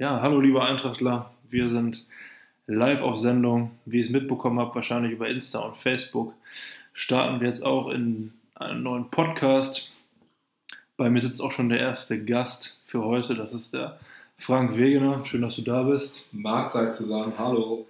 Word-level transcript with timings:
Ja, 0.00 0.20
hallo 0.22 0.38
liebe 0.40 0.64
Eintrachtler, 0.64 1.32
wir 1.50 1.68
sind 1.68 2.06
live 2.68 3.02
auf 3.02 3.18
Sendung. 3.18 3.72
Wie 3.84 3.96
ihr 3.96 4.04
es 4.04 4.10
mitbekommen 4.10 4.60
habt, 4.60 4.76
wahrscheinlich 4.76 5.10
über 5.10 5.28
Insta 5.28 5.58
und 5.58 5.76
Facebook, 5.76 6.34
starten 6.92 7.40
wir 7.40 7.48
jetzt 7.48 7.66
auch 7.66 7.88
in 7.88 8.32
einen 8.54 8.84
neuen 8.84 9.10
Podcast. 9.10 9.92
Bei 10.96 11.10
mir 11.10 11.20
sitzt 11.20 11.42
auch 11.42 11.50
schon 11.50 11.68
der 11.68 11.80
erste 11.80 12.24
Gast 12.24 12.80
für 12.86 13.04
heute, 13.04 13.34
das 13.34 13.52
ist 13.52 13.74
der 13.74 13.98
Frank 14.36 14.76
Wegener. 14.76 15.26
Schön, 15.26 15.42
dass 15.42 15.56
du 15.56 15.62
da 15.62 15.82
bist. 15.82 16.32
Mahlzeit 16.32 16.94
zusammen, 16.94 17.32
hallo. 17.36 17.84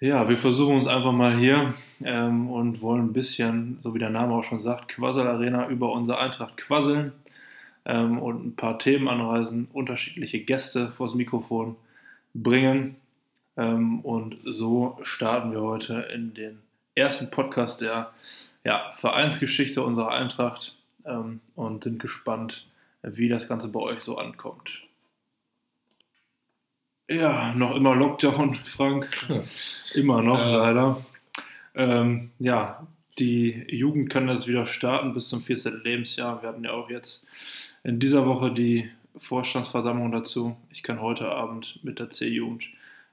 Ja, 0.00 0.28
wir 0.28 0.36
versuchen 0.36 0.76
uns 0.76 0.86
einfach 0.86 1.12
mal 1.12 1.34
hier 1.34 1.72
ähm, 2.02 2.50
und 2.50 2.82
wollen 2.82 3.06
ein 3.06 3.12
bisschen, 3.14 3.78
so 3.80 3.94
wie 3.94 3.98
der 3.98 4.10
Name 4.10 4.34
auch 4.34 4.44
schon 4.44 4.60
sagt, 4.60 4.88
Quassel 4.88 5.26
Arena 5.26 5.66
über 5.70 5.92
unsere 5.92 6.18
Eintracht 6.18 6.58
quasseln 6.58 7.12
ähm, 7.84 8.18
und 8.18 8.46
ein 8.46 8.56
paar 8.56 8.78
Themen 8.78 9.08
anreisen, 9.08 9.68
unterschiedliche 9.72 10.40
Gäste 10.40 10.90
vors 10.92 11.14
Mikrofon 11.14 11.76
bringen. 12.34 12.96
Ähm, 13.56 14.00
und 14.00 14.36
so 14.44 14.98
starten 15.02 15.52
wir 15.52 15.62
heute 15.62 15.94
in 16.12 16.34
den 16.34 16.60
ersten 16.94 17.30
Podcast 17.30 17.80
der 17.80 18.12
ja, 18.64 18.92
Vereinsgeschichte 18.96 19.82
unserer 19.82 20.10
Eintracht 20.10 20.74
ähm, 21.04 21.40
und 21.54 21.84
sind 21.84 22.00
gespannt, 22.00 22.66
wie 23.02 23.28
das 23.28 23.48
Ganze 23.48 23.68
bei 23.68 23.80
euch 23.80 24.00
so 24.00 24.16
ankommt. 24.16 24.82
Ja, 27.08 27.52
noch 27.54 27.74
immer 27.74 27.94
Lockdown, 27.94 28.54
Frank. 28.64 29.28
immer 29.94 30.22
noch, 30.22 30.44
äh. 30.44 30.50
leider. 30.50 31.04
Ähm, 31.74 32.30
ja, 32.38 32.86
die 33.18 33.66
Jugend 33.68 34.10
kann 34.10 34.26
das 34.26 34.46
wieder 34.46 34.66
starten 34.66 35.12
bis 35.12 35.28
zum 35.28 35.42
14. 35.42 35.82
Lebensjahr. 35.84 36.40
Wir 36.42 36.48
hatten 36.48 36.64
ja 36.64 36.72
auch 36.72 36.88
jetzt 36.88 37.26
in 37.84 38.00
dieser 38.00 38.26
Woche 38.26 38.50
die 38.50 38.90
Vorstandsversammlung 39.16 40.10
dazu. 40.10 40.56
Ich 40.72 40.82
kann 40.82 41.00
heute 41.00 41.28
Abend 41.28 41.78
mit 41.82 41.98
der 41.98 42.08
C-Jugend 42.08 42.64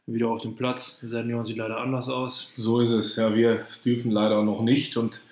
wieder 0.08 0.30
auf 0.30 0.42
den 0.42 0.56
Platz. 0.56 1.00
Senior 1.02 1.46
sieht 1.46 1.58
leider 1.58 1.80
anders 1.80 2.10
aus. 2.10 2.52
So 2.56 2.80
ist 2.80 2.90
es. 2.90 3.16
Ja, 3.18 3.36
wir 3.36 3.66
dürfen 3.86 4.12
leider 4.12 4.42
noch 4.44 4.62
nicht 4.62 4.98
und 4.98 5.24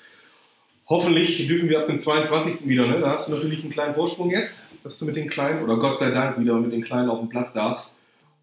hoffentlich 0.88 1.48
dürfen 1.48 1.70
wir 1.70 1.80
ab 1.80 1.88
dem 1.88 2.00
22. 2.00 2.68
wieder. 2.68 2.86
Ne? 2.86 3.00
Da 3.00 3.12
hast 3.12 3.28
du 3.28 3.32
natürlich 3.32 3.64
einen 3.64 3.72
kleinen 3.72 3.96
Vorsprung 3.96 4.30
jetzt, 4.30 4.64
dass 4.84 5.00
du 5.00 5.06
mit 5.06 5.16
den 5.16 5.30
Kleinen 5.30 5.64
oder 5.64 5.78
Gott 5.78 6.00
sei 6.00 6.12
Dank 6.12 6.40
wieder 6.40 6.60
mit 6.60 6.72
den 6.72 6.84
Kleinen 6.84 7.10
auf 7.10 7.20
den 7.20 7.30
Platz 7.30 7.54
darfst. 7.54 7.96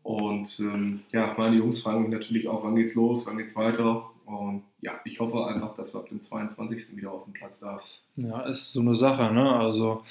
Und 0.03 0.58
ähm, 0.60 1.00
ja, 1.12 1.34
meine 1.36 1.56
Jungs 1.56 1.83
fragen 1.83 2.03
mich 2.03 2.10
natürlich 2.10 2.48
auch, 2.48 2.64
wann 2.64 2.77
geht's 2.77 2.94
los, 2.94 3.27
wann 3.27 3.38
geht's 3.38 3.55
weiter. 3.55 4.08
Und 4.27 4.64
ja, 4.80 5.00
ich 5.05 5.20
hoffe 5.20 5.46
einfach, 5.46 5.77
dass 5.77 5.94
wir 5.94 6.00
ab 6.00 6.08
dem 6.08 6.20
22. 6.20 6.96
wieder 6.96 7.12
auf 7.12 7.24
den 7.24 7.32
Platz 7.32 7.60
darfst. 7.60 8.00
Ja, 8.16 8.41
ist 8.41 8.72
so 8.72 8.80
eine 8.80 8.96
Sache, 8.96 9.32
ne? 9.32 9.52
Also 9.52 10.02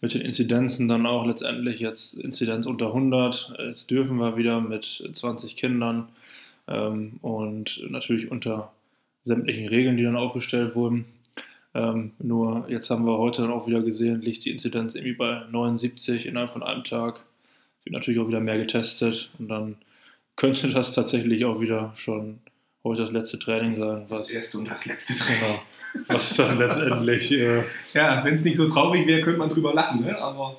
mit 0.00 0.14
den 0.14 0.20
Inzidenzen 0.20 0.88
dann 0.88 1.06
auch 1.06 1.24
letztendlich 1.24 1.78
jetzt 1.78 2.14
Inzidenz 2.14 2.66
unter 2.66 2.88
100. 2.88 3.54
Jetzt 3.60 3.88
dürfen 3.88 4.16
wir 4.16 4.36
wieder 4.36 4.60
mit 4.60 5.08
20 5.12 5.54
Kindern 5.56 6.08
ähm, 6.66 7.20
und 7.22 7.80
natürlich 7.88 8.32
unter 8.32 8.72
sämtlichen 9.22 9.68
Regeln, 9.68 9.96
die 9.96 10.02
dann 10.02 10.16
aufgestellt 10.16 10.74
wurden. 10.74 11.04
Ähm, 11.74 12.10
nur 12.18 12.66
jetzt 12.68 12.90
haben 12.90 13.06
wir 13.06 13.16
heute 13.16 13.42
dann 13.42 13.52
auch 13.52 13.68
wieder 13.68 13.82
gesehen, 13.82 14.22
liegt 14.22 14.44
die 14.44 14.50
Inzidenz 14.50 14.96
irgendwie 14.96 15.14
bei 15.14 15.44
79 15.52 16.26
innerhalb 16.26 16.50
von 16.50 16.64
einem 16.64 16.82
Tag. 16.82 17.24
Wird 17.84 17.94
natürlich 17.94 18.20
auch 18.20 18.28
wieder 18.28 18.40
mehr 18.40 18.58
getestet 18.58 19.30
und 19.38 19.48
dann 19.48 19.76
könnte 20.34 20.68
das 20.68 20.94
tatsächlich 20.94 21.44
auch 21.44 21.60
wieder 21.60 21.92
schon 21.96 22.40
heute 22.84 23.02
das 23.02 23.12
letzte 23.12 23.38
Training 23.38 23.76
sein. 23.76 24.04
Was, 24.08 24.22
das 24.22 24.30
erste 24.30 24.58
und 24.58 24.70
das 24.70 24.86
letzte 24.86 25.14
Training. 25.14 25.40
Genau, 25.40 26.08
was 26.08 26.36
dann 26.36 26.58
letztendlich. 26.58 27.30
Äh, 27.32 27.62
ja, 27.94 28.24
wenn 28.24 28.34
es 28.34 28.44
nicht 28.44 28.56
so 28.56 28.68
traurig 28.68 29.06
wäre, 29.06 29.22
könnte 29.22 29.38
man 29.38 29.48
drüber 29.48 29.74
lachen. 29.74 30.02
Ne? 30.02 30.18
Aber 30.18 30.56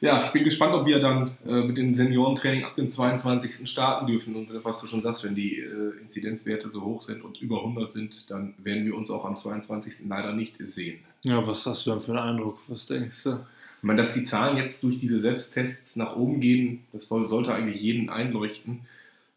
ja, 0.00 0.24
ich 0.26 0.30
bin 0.30 0.44
gespannt, 0.44 0.74
ob 0.74 0.86
wir 0.86 1.00
dann 1.00 1.36
äh, 1.46 1.62
mit 1.62 1.76
dem 1.76 1.92
Seniorentraining 1.92 2.64
ab 2.64 2.76
dem 2.76 2.92
22. 2.92 3.68
starten 3.68 4.06
dürfen. 4.06 4.36
Und 4.36 4.64
was 4.64 4.80
du 4.80 4.86
schon 4.86 5.02
sagst, 5.02 5.24
wenn 5.24 5.34
die 5.34 5.58
äh, 5.58 6.00
Inzidenzwerte 6.00 6.70
so 6.70 6.82
hoch 6.84 7.02
sind 7.02 7.22
und 7.22 7.40
über 7.40 7.58
100 7.58 7.92
sind, 7.92 8.30
dann 8.30 8.54
werden 8.58 8.84
wir 8.84 8.94
uns 8.94 9.10
auch 9.10 9.24
am 9.24 9.36
22. 9.36 10.06
leider 10.08 10.32
nicht 10.34 10.56
sehen. 10.60 11.00
Ja, 11.22 11.44
was 11.46 11.66
hast 11.66 11.86
du 11.86 11.90
dann 11.90 12.00
für 12.00 12.12
einen 12.12 12.36
Eindruck? 12.36 12.58
Was 12.68 12.86
denkst 12.86 13.24
du? 13.24 13.40
Ich 13.78 13.84
meine, 13.84 14.02
dass 14.02 14.14
die 14.14 14.24
Zahlen 14.24 14.56
jetzt 14.56 14.82
durch 14.82 14.98
diese 14.98 15.20
Selbsttests 15.20 15.96
nach 15.96 16.16
oben 16.16 16.40
gehen, 16.40 16.84
das 16.92 17.08
sollte 17.08 17.54
eigentlich 17.54 17.80
jeden 17.80 18.10
einleuchten. 18.10 18.80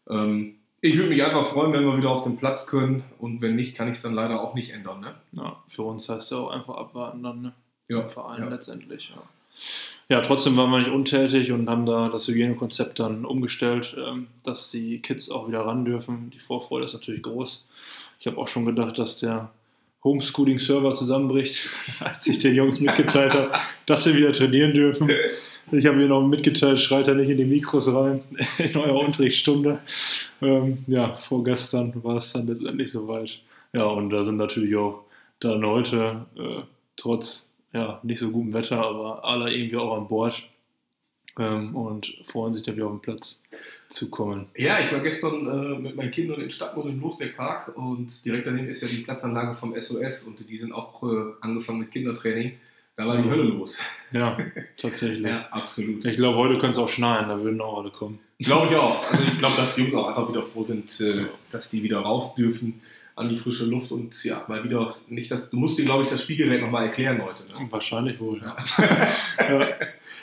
Ähm, 0.08 0.56
ich 0.82 0.96
würde 0.96 1.08
mich 1.08 1.22
einfach 1.22 1.48
freuen, 1.52 1.72
wenn 1.72 1.84
wir 1.84 1.96
wieder 1.96 2.10
auf 2.10 2.24
den 2.24 2.36
Platz 2.36 2.66
können 2.66 3.04
und 3.18 3.40
wenn 3.40 3.54
nicht, 3.54 3.76
kann 3.76 3.88
ich 3.88 3.96
es 3.96 4.02
dann 4.02 4.14
leider 4.14 4.42
auch 4.42 4.54
nicht 4.54 4.72
ändern. 4.72 5.00
Ne? 5.00 5.14
Ja, 5.32 5.62
für 5.68 5.82
uns 5.82 6.08
heißt 6.08 6.32
ja 6.32 6.38
auch 6.38 6.50
einfach 6.50 6.74
abwarten 6.74 7.22
dann, 7.22 7.40
ne? 7.40 7.52
Ja. 7.88 8.00
Im 8.00 8.10
Verein 8.10 8.42
ja. 8.42 8.48
letztendlich, 8.48 9.12
ja. 9.14 9.22
Ja, 10.08 10.20
trotzdem 10.20 10.56
waren 10.56 10.70
wir 10.70 10.78
nicht 10.78 10.90
untätig 10.90 11.52
und 11.52 11.68
haben 11.68 11.86
da 11.86 12.08
das 12.08 12.26
Hygienekonzept 12.26 12.98
dann 12.98 13.24
umgestellt, 13.24 13.96
ähm, 13.96 14.26
dass 14.44 14.70
die 14.70 15.00
Kids 15.00 15.30
auch 15.30 15.46
wieder 15.46 15.60
ran 15.60 15.84
dürfen. 15.84 16.30
Die 16.30 16.38
Vorfreude 16.38 16.84
ist 16.84 16.94
natürlich 16.94 17.22
groß. 17.22 17.64
Ich 18.18 18.26
habe 18.26 18.38
auch 18.38 18.48
schon 18.48 18.64
gedacht, 18.64 18.98
dass 18.98 19.18
der 19.18 19.50
Homeschooling-Server 20.04 20.94
zusammenbricht, 20.94 21.70
als 22.00 22.26
ich 22.26 22.38
den 22.38 22.54
Jungs 22.54 22.80
mitgeteilt 22.80 23.34
habe, 23.34 23.52
dass 23.86 24.04
sie 24.04 24.16
wieder 24.16 24.32
trainieren 24.32 24.74
dürfen. 24.74 25.10
Ich 25.70 25.86
habe 25.86 25.96
mir 25.96 26.08
noch 26.08 26.26
mitgeteilt, 26.26 26.80
schreit 26.80 27.08
er 27.08 27.14
nicht 27.14 27.30
in 27.30 27.38
die 27.38 27.44
Mikros 27.44 27.92
rein 27.92 28.22
in 28.58 28.76
eurer 28.76 29.00
Unterrichtsstunde. 29.00 29.80
Ähm, 30.40 30.84
ja, 30.86 31.14
vorgestern 31.14 31.92
war 32.02 32.16
es 32.16 32.32
dann 32.32 32.46
letztendlich 32.46 32.90
soweit. 32.92 33.40
Ja, 33.72 33.86
und 33.86 34.10
da 34.10 34.22
sind 34.22 34.36
natürlich 34.36 34.76
auch 34.76 35.04
dann 35.40 35.64
heute, 35.64 36.26
äh, 36.36 36.62
trotz 36.96 37.52
ja, 37.72 38.00
nicht 38.02 38.18
so 38.18 38.30
gutem 38.30 38.52
Wetter, 38.52 38.78
aber 38.78 39.24
alle 39.24 39.52
irgendwie 39.54 39.76
auch 39.76 39.96
an 39.96 40.08
Bord 40.08 40.42
ähm, 41.38 41.74
und 41.74 42.14
freuen 42.24 42.54
sich 42.54 42.62
dann 42.62 42.76
wieder 42.76 42.86
auf 42.86 42.92
den 42.92 43.00
Platz 43.00 43.42
zu 43.88 44.10
kommen. 44.10 44.46
Ja, 44.56 44.80
ich 44.80 44.92
war 44.92 45.00
gestern 45.00 45.46
äh, 45.46 45.78
mit 45.78 45.96
meinen 45.96 46.10
Kindern 46.10 46.40
in 46.40 46.50
Stadtmond 46.50 46.90
im 46.90 47.00
Losberg 47.00 47.76
und 47.76 48.24
direkt 48.24 48.46
daneben 48.46 48.68
ist 48.68 48.82
ja 48.82 48.88
die 48.88 49.02
Platzanlage 49.02 49.54
vom 49.54 49.78
SOS 49.78 50.24
und 50.24 50.38
die 50.48 50.58
sind 50.58 50.72
auch 50.72 51.02
äh, 51.02 51.32
angefangen 51.40 51.80
mit 51.80 51.90
Kindertraining. 51.90 52.58
Da 52.96 53.06
war 53.06 53.16
die 53.16 53.30
Hölle 53.30 53.44
los. 53.44 53.80
Ja, 54.12 54.36
tatsächlich. 54.76 55.22
ja, 55.22 55.48
absolut. 55.50 56.04
Ich 56.04 56.16
glaube, 56.16 56.36
heute 56.36 56.54
könnte 56.58 56.72
es 56.72 56.78
auch 56.78 56.88
schneien, 56.88 57.28
da 57.28 57.42
würden 57.42 57.60
auch 57.60 57.78
alle 57.78 57.90
kommen. 57.90 58.20
Glaube 58.38 58.72
ich 58.72 58.76
auch. 58.78 59.10
Also 59.10 59.24
ich 59.24 59.36
glaube, 59.38 59.56
dass 59.58 59.74
die 59.74 59.82
Jungs 59.82 59.94
auch 59.94 60.08
einfach 60.08 60.28
wieder 60.28 60.42
froh 60.42 60.62
sind, 60.62 61.00
äh, 61.00 61.24
dass 61.50 61.70
die 61.70 61.82
wieder 61.82 62.00
raus 62.00 62.34
dürfen 62.34 62.82
an 63.14 63.28
die 63.28 63.36
frische 63.36 63.66
Luft 63.66 63.92
und 63.92 64.22
ja, 64.24 64.44
mal 64.48 64.64
wieder 64.64 64.94
nicht 65.08 65.30
das. 65.30 65.50
Du 65.50 65.56
musst 65.56 65.78
dir, 65.78 65.84
glaube 65.84 66.04
ich, 66.04 66.10
das 66.10 66.22
Spielgerät 66.22 66.62
nochmal 66.62 66.84
erklären 66.84 67.22
heute. 67.22 67.44
Ne? 67.44 67.66
Wahrscheinlich 67.70 68.18
wohl, 68.20 68.40
ja. 68.40 68.56
ja. 69.38 69.68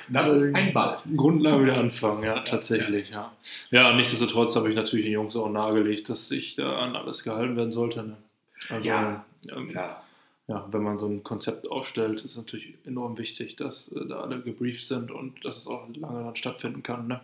Das 0.07 0.41
ist 0.41 0.55
ein 0.55 0.73
Ball. 0.73 0.97
Grundlage 1.15 1.63
wieder 1.63 1.77
anfangen, 1.77 2.23
ja, 2.23 2.39
tatsächlich, 2.39 3.11
ja. 3.11 3.31
Ja, 3.69 3.93
nichtsdestotrotz 3.93 4.55
habe 4.55 4.69
ich 4.69 4.75
natürlich 4.75 5.05
den 5.05 5.13
Jungs 5.13 5.35
auch 5.35 5.49
nahegelegt, 5.49 6.09
dass 6.09 6.29
sich 6.29 6.55
da 6.55 6.79
an 6.79 6.95
alles 6.95 7.23
gehalten 7.23 7.55
werden 7.55 7.71
sollte. 7.71 8.03
Ne? 8.03 8.17
Also, 8.69 8.87
ja, 8.87 9.23
ähm, 9.55 9.69
klar 9.69 10.03
ja, 10.49 10.67
wenn 10.71 10.81
man 10.81 10.97
so 10.97 11.05
ein 11.05 11.23
Konzept 11.23 11.69
aufstellt, 11.69 12.25
ist 12.25 12.35
natürlich 12.35 12.73
enorm 12.83 13.19
wichtig, 13.19 13.55
dass 13.55 13.87
äh, 13.89 14.07
da 14.07 14.21
alle 14.21 14.41
gebrieft 14.41 14.83
sind 14.83 15.11
und 15.11 15.45
dass 15.45 15.57
es 15.57 15.67
auch 15.67 15.87
lange 15.93 16.23
dann 16.23 16.35
stattfinden 16.35 16.81
kann. 16.81 17.07
Ne? 17.07 17.21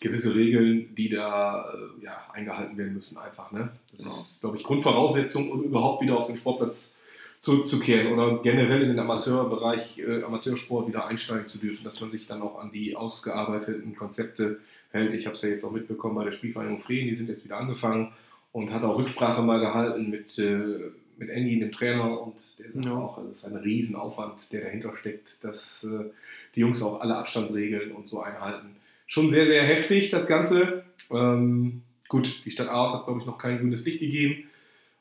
Gewisse 0.00 0.34
Regeln, 0.34 0.94
die 0.94 1.10
da 1.10 1.74
äh, 1.74 2.04
ja, 2.04 2.24
eingehalten 2.32 2.78
werden 2.78 2.94
müssen, 2.94 3.18
einfach. 3.18 3.52
Ne? 3.52 3.68
Das 3.92 3.98
genau. 3.98 4.10
ist, 4.12 4.40
glaube 4.40 4.56
ich, 4.56 4.64
Grundvoraussetzung, 4.64 5.52
um 5.52 5.62
überhaupt 5.62 6.02
wieder 6.02 6.16
auf 6.16 6.26
den 6.26 6.38
Sportplatz 6.38 6.98
zurückzukehren 7.40 8.10
oder 8.10 8.38
generell 8.38 8.80
in 8.80 8.88
den 8.88 8.98
Amateurbereich, 8.98 9.98
äh, 9.98 10.22
Amateursport 10.22 10.88
wieder 10.88 11.06
einsteigen 11.06 11.46
zu 11.46 11.58
dürfen, 11.58 11.84
dass 11.84 12.00
man 12.00 12.10
sich 12.10 12.26
dann 12.26 12.40
auch 12.40 12.58
an 12.58 12.72
die 12.72 12.96
ausgearbeiteten 12.96 13.94
Konzepte 13.94 14.60
hält. 14.90 15.12
Ich 15.12 15.26
habe 15.26 15.36
es 15.36 15.42
ja 15.42 15.50
jetzt 15.50 15.66
auch 15.66 15.70
mitbekommen 15.70 16.14
bei 16.14 16.24
der 16.24 16.32
Spielvereinigung 16.32 16.80
Frieden, 16.80 17.10
die 17.10 17.14
sind 17.14 17.28
jetzt 17.28 17.44
wieder 17.44 17.58
angefangen 17.58 18.14
und 18.52 18.72
hat 18.72 18.82
auch 18.84 18.96
Rücksprache 18.96 19.42
mal 19.42 19.60
gehalten 19.60 20.08
mit 20.08 20.38
äh, 20.38 20.92
mit 21.18 21.28
Andy, 21.28 21.58
dem 21.58 21.72
Trainer, 21.72 22.20
und 22.20 22.34
der 22.58 22.72
sagt 22.72 22.84
ja. 22.84 22.94
auch, 22.94 23.18
also 23.18 23.30
es 23.30 23.38
ist 23.38 23.44
ein 23.44 23.56
Riesenaufwand, 23.56 24.52
der 24.52 24.62
dahinter 24.62 24.96
steckt, 24.96 25.42
dass 25.44 25.84
äh, 25.84 26.10
die 26.54 26.60
Jungs 26.60 26.82
auch 26.82 27.00
alle 27.00 27.16
Abstandsregeln 27.16 27.92
und 27.92 28.08
so 28.08 28.20
einhalten. 28.20 28.76
Schon 29.06 29.30
sehr, 29.30 29.46
sehr 29.46 29.62
heftig, 29.62 30.10
das 30.10 30.26
Ganze. 30.26 30.84
Ähm, 31.10 31.82
gut, 32.08 32.44
die 32.44 32.50
Stadt 32.50 32.68
Aarhus 32.68 32.94
hat, 32.94 33.04
glaube 33.04 33.20
ich, 33.20 33.26
noch 33.26 33.38
kein 33.38 33.58
grünes 33.58 33.84
Licht 33.84 34.00
gegeben. 34.00 34.44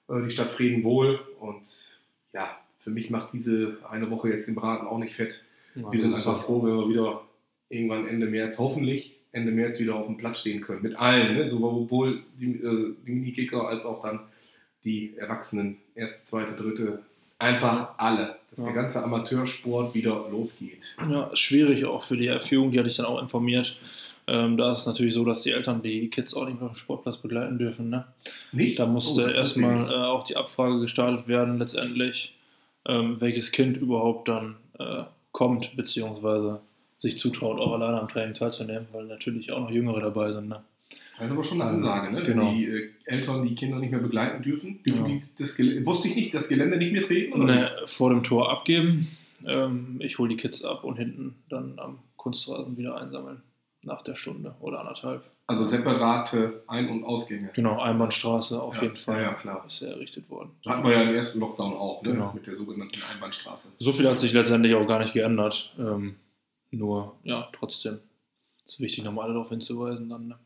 Äh, 0.10 0.24
die 0.24 0.32
Stadt 0.32 0.52
Frieden 0.52 0.84
wohl. 0.84 1.20
Und 1.40 2.00
ja, 2.34 2.58
für 2.80 2.90
mich 2.90 3.10
macht 3.10 3.34
diese 3.34 3.78
eine 3.90 4.10
Woche 4.12 4.30
jetzt 4.30 4.48
den 4.48 4.56
Braten 4.56 4.88
auch 4.88 5.00
nicht 5.00 5.16
fett. 5.16 5.44
Ja, 5.76 5.92
wir 5.92 6.00
sind 6.00 6.14
einfach 6.14 6.44
froh, 6.44 6.64
wenn 6.64 6.76
wir 6.76 6.90
wieder 6.90 7.22
irgendwann 7.70 8.08
Ende 8.08 8.28
März, 8.28 8.60
hoffentlich 8.60 9.20
Ende 9.32 9.52
März 9.52 9.80
wieder 9.80 9.96
auf 9.96 10.06
dem 10.06 10.18
Platz 10.18 10.40
stehen 10.40 10.62
können. 10.62 10.84
Mit 10.84 10.96
allen, 10.96 11.36
ne? 11.36 11.50
sowohl 11.50 12.24
die, 12.40 12.52
äh, 12.52 12.96
die 13.06 13.12
Minikicker 13.12 13.68
als 13.68 13.86
auch 13.86 14.04
dann 14.04 14.20
die 14.84 15.14
Erwachsenen, 15.18 15.78
erste, 15.96 16.26
zweite, 16.26 16.54
dritte, 16.54 17.00
einfach 17.40 17.90
alle, 17.98 18.36
dass 18.52 18.60
ja. 18.60 18.66
der 18.66 18.74
ganze 18.74 19.04
Amateursport 19.04 19.94
wieder 19.94 20.28
losgeht. 20.30 20.96
Ja, 21.10 21.30
schwierig 21.36 21.86
auch 21.86 22.04
für 22.04 22.18
die 22.18 22.28
Erführung, 22.28 22.72
die 22.72 22.80
hatte 22.80 22.90
ich 22.90 22.98
dann 22.98 23.06
auch 23.06 23.22
informiert. 23.22 23.78
Ähm, 24.26 24.58
da 24.58 24.72
ist 24.72 24.80
es 24.80 24.86
natürlich 24.86 25.14
so, 25.14 25.26
dass 25.26 25.42
die 25.42 25.52
Eltern 25.52 25.82
die 25.82 26.10
Kids 26.10 26.34
auch 26.34 26.46
nicht 26.46 26.60
mehr 26.60 26.70
auf 26.70 26.76
dem 26.76 26.80
Sportplatz 26.80 27.18
begleiten 27.18 27.58
dürfen. 27.58 27.90
Ne? 27.90 28.06
Nicht? 28.54 28.80
Da 28.80 28.86
musste 28.86 29.26
oh, 29.26 29.28
erstmal 29.28 29.90
äh, 29.92 29.96
auch 29.96 30.24
die 30.24 30.38
Abfrage 30.38 30.80
gestartet 30.80 31.28
werden, 31.28 31.60
letztendlich, 31.60 32.34
ähm, 32.86 33.20
welches 33.20 33.52
Kind 33.52 33.76
überhaupt 33.76 34.30
dann 34.30 34.56
äh, 34.80 35.04
kommt, 35.34 35.76
beziehungsweise 35.76 36.62
sich 36.98 37.20
zutraut, 37.20 37.60
auch 37.60 37.74
alleine 37.74 38.00
am 38.00 38.08
Training 38.08 38.34
teilzunehmen, 38.34 38.88
weil 38.94 39.06
natürlich 39.06 39.52
auch 39.52 39.60
noch 39.60 39.72
Jüngere 39.72 40.00
dabei 40.00 40.32
sind. 40.32 40.48
Ne? 40.48 40.64
Das 41.18 41.28
ist 41.28 41.32
aber 41.32 41.44
schon 41.44 41.62
eine 41.62 41.72
Ansage, 41.72 42.12
ne? 42.12 42.24
Genau. 42.24 42.48
Wenn 42.48 42.56
die 42.56 42.66
äh, 42.66 42.90
Eltern 43.06 43.46
die 43.48 43.56
Kinder 43.56 43.78
nicht 43.80 43.92
mehr 43.92 44.00
begleiten 44.00 44.42
dürfen, 44.44 44.82
dürfen 44.84 45.06
Ja. 45.06 45.12
die 45.18 45.24
das 45.38 45.56
Gelände, 45.56 45.86
wusste 45.86 46.08
ich 46.08 46.16
nicht, 46.16 46.34
das 46.34 46.48
Gelände 46.50 46.78
nicht 46.78 46.92
mehr 46.92 47.04
treten? 47.04 47.34
Oder? 47.34 47.46
Ne, 47.46 47.72
vor 47.86 48.10
dem 48.10 48.24
Tor 48.24 48.52
abgeben. 48.52 49.10
Ähm, 49.46 50.00
ich 50.02 50.18
hole 50.18 50.30
die 50.30 50.38
Kids 50.38 50.64
ab 50.64 50.84
und 50.84 50.98
hinten 50.98 51.36
dann 51.50 51.78
am 51.78 52.00
Kunstrasen 52.18 52.78
wieder 52.78 52.98
einsammeln. 52.98 53.44
Nach 53.86 54.02
der 54.02 54.16
Stunde 54.16 54.56
oder 54.62 54.80
anderthalb. 54.80 55.24
Also 55.46 55.68
separate 55.68 56.64
Ein- 56.68 56.88
und 56.88 57.04
Ausgänge. 57.04 57.50
Genau, 57.54 57.82
Einbahnstraße 57.82 58.62
auf 58.62 58.78
Ja, 58.78 58.84
jeden 58.84 58.96
Fall. 58.96 59.22
ja, 59.22 59.34
klar. 59.34 59.66
Ist 59.68 59.82
ja 59.82 59.90
errichtet 59.90 60.30
worden. 60.30 60.52
Hatten 60.66 60.86
wir 60.86 60.94
ja 60.94 61.02
im 61.04 61.14
ersten 61.14 61.42
Lockdown 61.42 61.74
auch, 61.74 62.02
ne? 62.02 62.12
Genau. 62.14 62.32
mit 62.34 62.48
der 62.48 62.56
sogenannten 62.56 63.02
Einbahnstraße. 63.12 63.68
So 63.80 63.92
viel 63.92 64.08
hat 64.08 64.20
sich 64.20 64.32
letztendlich 64.32 64.74
auch 64.76 64.88
gar 64.88 65.00
nicht 65.00 65.12
geändert. 65.14 65.74
Ähm, 65.78 66.16
nur, 66.72 67.18
ja, 67.26 67.50
trotzdem 67.52 68.00
ist 68.66 68.80
wichtig, 68.80 69.04
nochmal 69.04 69.26
alle 69.26 69.34
darauf 69.34 69.50
hinzuweisen. 69.50 70.08
Dann, 70.08 70.30
ne? 70.30 70.40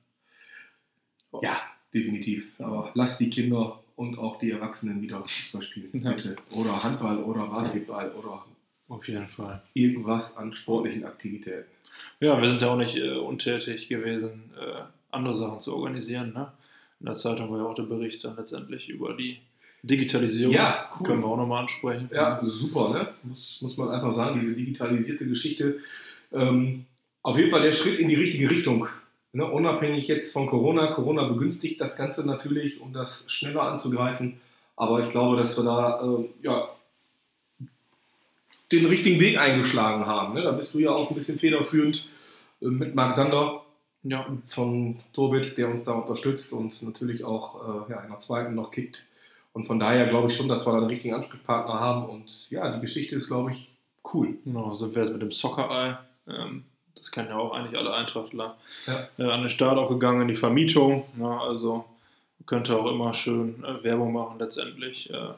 Ja, 1.41 1.61
definitiv. 1.93 2.51
Aber 2.59 2.91
lasst 2.93 3.19
die 3.19 3.29
Kinder 3.29 3.79
und 3.95 4.17
auch 4.17 4.37
die 4.37 4.51
Erwachsenen 4.51 5.01
wieder 5.01 5.21
Fußball 5.21 5.61
spielen, 5.61 5.89
bitte. 5.91 6.35
Oder 6.51 6.83
Handball 6.83 7.17
oder 7.23 7.47
Basketball 7.47 8.11
oder 8.11 8.45
Auf 8.89 9.07
jeden 9.07 9.27
Fall. 9.27 9.61
irgendwas 9.73 10.37
an 10.37 10.53
sportlichen 10.53 11.03
Aktivitäten. 11.05 11.65
Ja, 12.19 12.39
wir 12.41 12.49
sind 12.49 12.61
ja 12.61 12.69
auch 12.69 12.77
nicht 12.77 12.95
äh, 12.95 13.17
untätig 13.17 13.89
gewesen, 13.89 14.51
äh, 14.59 14.81
andere 15.11 15.35
Sachen 15.35 15.59
zu 15.59 15.75
organisieren. 15.75 16.33
Ne? 16.33 16.51
In 16.99 17.07
der 17.07 17.15
Zeitung 17.15 17.51
war 17.51 17.59
ja 17.59 17.65
auch 17.65 17.75
der 17.75 17.83
Bericht 17.83 18.23
dann 18.23 18.35
letztendlich 18.35 18.89
über 18.89 19.15
die 19.15 19.39
Digitalisierung. 19.83 20.53
Ja, 20.53 20.89
cool. 20.99 21.07
Können 21.07 21.21
wir 21.21 21.27
auch 21.27 21.37
nochmal 21.37 21.61
ansprechen. 21.61 22.09
Ja, 22.13 22.39
super, 22.43 22.93
ne? 22.93 23.09
Muss, 23.23 23.59
muss 23.61 23.77
man 23.77 23.89
einfach 23.89 24.11
sagen, 24.11 24.39
diese 24.39 24.53
digitalisierte 24.53 25.27
Geschichte. 25.27 25.79
Ähm, 26.31 26.85
auf 27.23 27.37
jeden 27.37 27.51
Fall 27.51 27.61
der 27.61 27.71
Schritt 27.71 27.99
in 27.99 28.09
die 28.09 28.15
richtige 28.15 28.49
Richtung. 28.49 28.87
Ne? 29.37 29.45
Unabhängig 29.45 30.07
jetzt 30.07 30.33
von 30.33 30.47
Corona. 30.47 30.87
Corona 30.87 31.27
begünstigt 31.27 31.79
das 31.79 31.95
Ganze 31.95 32.25
natürlich, 32.25 32.81
um 32.81 32.91
das 32.91 33.25
schneller 33.29 33.61
anzugreifen. 33.61 34.41
Aber 34.75 35.01
ich 35.01 35.09
glaube, 35.09 35.37
dass 35.37 35.55
wir 35.55 35.63
da 35.63 36.01
äh, 36.01 36.25
ja, 36.41 36.69
den 38.71 38.87
richtigen 38.87 39.19
Weg 39.19 39.37
eingeschlagen 39.37 40.07
haben. 40.07 40.33
Ne? 40.33 40.41
Da 40.41 40.51
bist 40.53 40.73
du 40.73 40.79
ja 40.79 40.89
auch 40.89 41.11
ein 41.11 41.15
bisschen 41.15 41.37
federführend 41.37 42.09
äh, 42.61 42.65
mit 42.65 42.95
Marc 42.95 43.13
Sander 43.13 43.61
ja. 44.01 44.25
von 44.47 44.97
Tobit, 45.13 45.55
der 45.59 45.67
uns 45.71 45.83
da 45.83 45.91
unterstützt 45.91 46.51
und 46.51 46.81
natürlich 46.81 47.23
auch 47.23 47.87
äh, 47.87 47.91
ja, 47.91 48.01
in 48.01 48.09
der 48.09 48.19
zweiten 48.19 48.55
noch 48.55 48.71
kickt. 48.71 49.05
Und 49.53 49.67
von 49.67 49.77
daher 49.77 50.07
glaube 50.07 50.29
ich 50.29 50.35
schon, 50.35 50.47
dass 50.47 50.65
wir 50.65 50.71
da 50.71 50.79
einen 50.79 50.87
richtigen 50.87 51.13
Ansprechpartner 51.13 51.79
haben. 51.79 52.09
Und 52.09 52.49
ja, 52.49 52.75
die 52.75 52.81
Geschichte 52.81 53.15
ist, 53.15 53.27
glaube 53.27 53.51
ich, 53.51 53.75
cool. 54.15 54.39
Genau, 54.43 54.73
sind 54.73 54.95
wir 54.95 55.03
jetzt 55.03 55.13
mit 55.13 55.21
dem 55.21 55.31
Soccer-Eye. 55.31 55.97
Ähm, 56.27 56.63
das 56.97 57.11
kennen 57.11 57.29
ja 57.29 57.38
auch 57.38 57.53
eigentlich 57.53 57.77
alle 57.77 57.94
Eintrachtler. 57.94 58.57
Ja. 58.85 59.07
Äh, 59.17 59.31
an 59.31 59.41
den 59.41 59.49
Start 59.49 59.77
auch 59.77 59.89
gegangen 59.89 60.21
in 60.21 60.27
die 60.27 60.35
Vermietung. 60.35 61.05
Ja, 61.19 61.39
also 61.41 61.85
könnte 62.45 62.77
auch 62.77 62.89
immer 62.89 63.13
schön 63.13 63.63
äh, 63.63 63.83
Werbung 63.83 64.13
machen 64.13 64.39
letztendlich. 64.39 65.09
Äh, 65.11 65.29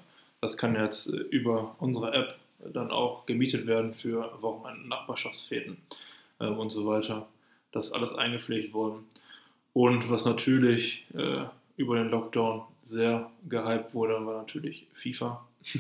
das 0.42 0.58
kann 0.58 0.76
jetzt 0.76 1.08
äh, 1.08 1.18
über 1.18 1.76
unsere 1.80 2.14
App 2.14 2.36
dann 2.74 2.92
auch 2.92 3.26
gemietet 3.26 3.68
werden 3.68 3.94
für 3.94 4.32
Wochenenden, 4.42 4.90
Nachbarschaftsfäden 4.90 5.78
äh, 6.40 6.46
und 6.46 6.70
so 6.70 6.86
weiter. 6.86 7.28
Das 7.72 7.88
ist 7.88 7.92
alles 7.92 8.14
eingepflegt 8.14 8.74
worden. 8.74 9.08
Und 9.74 10.10
was 10.10 10.26
natürlich 10.26 11.06
äh, 11.14 11.44
über 11.78 11.96
den 11.96 12.10
Lockdown 12.10 12.64
sehr 12.84 13.30
gehypt 13.48 13.94
wurde, 13.94 14.26
war 14.26 14.40
natürlich 14.40 14.88
FIFA. 14.94 15.46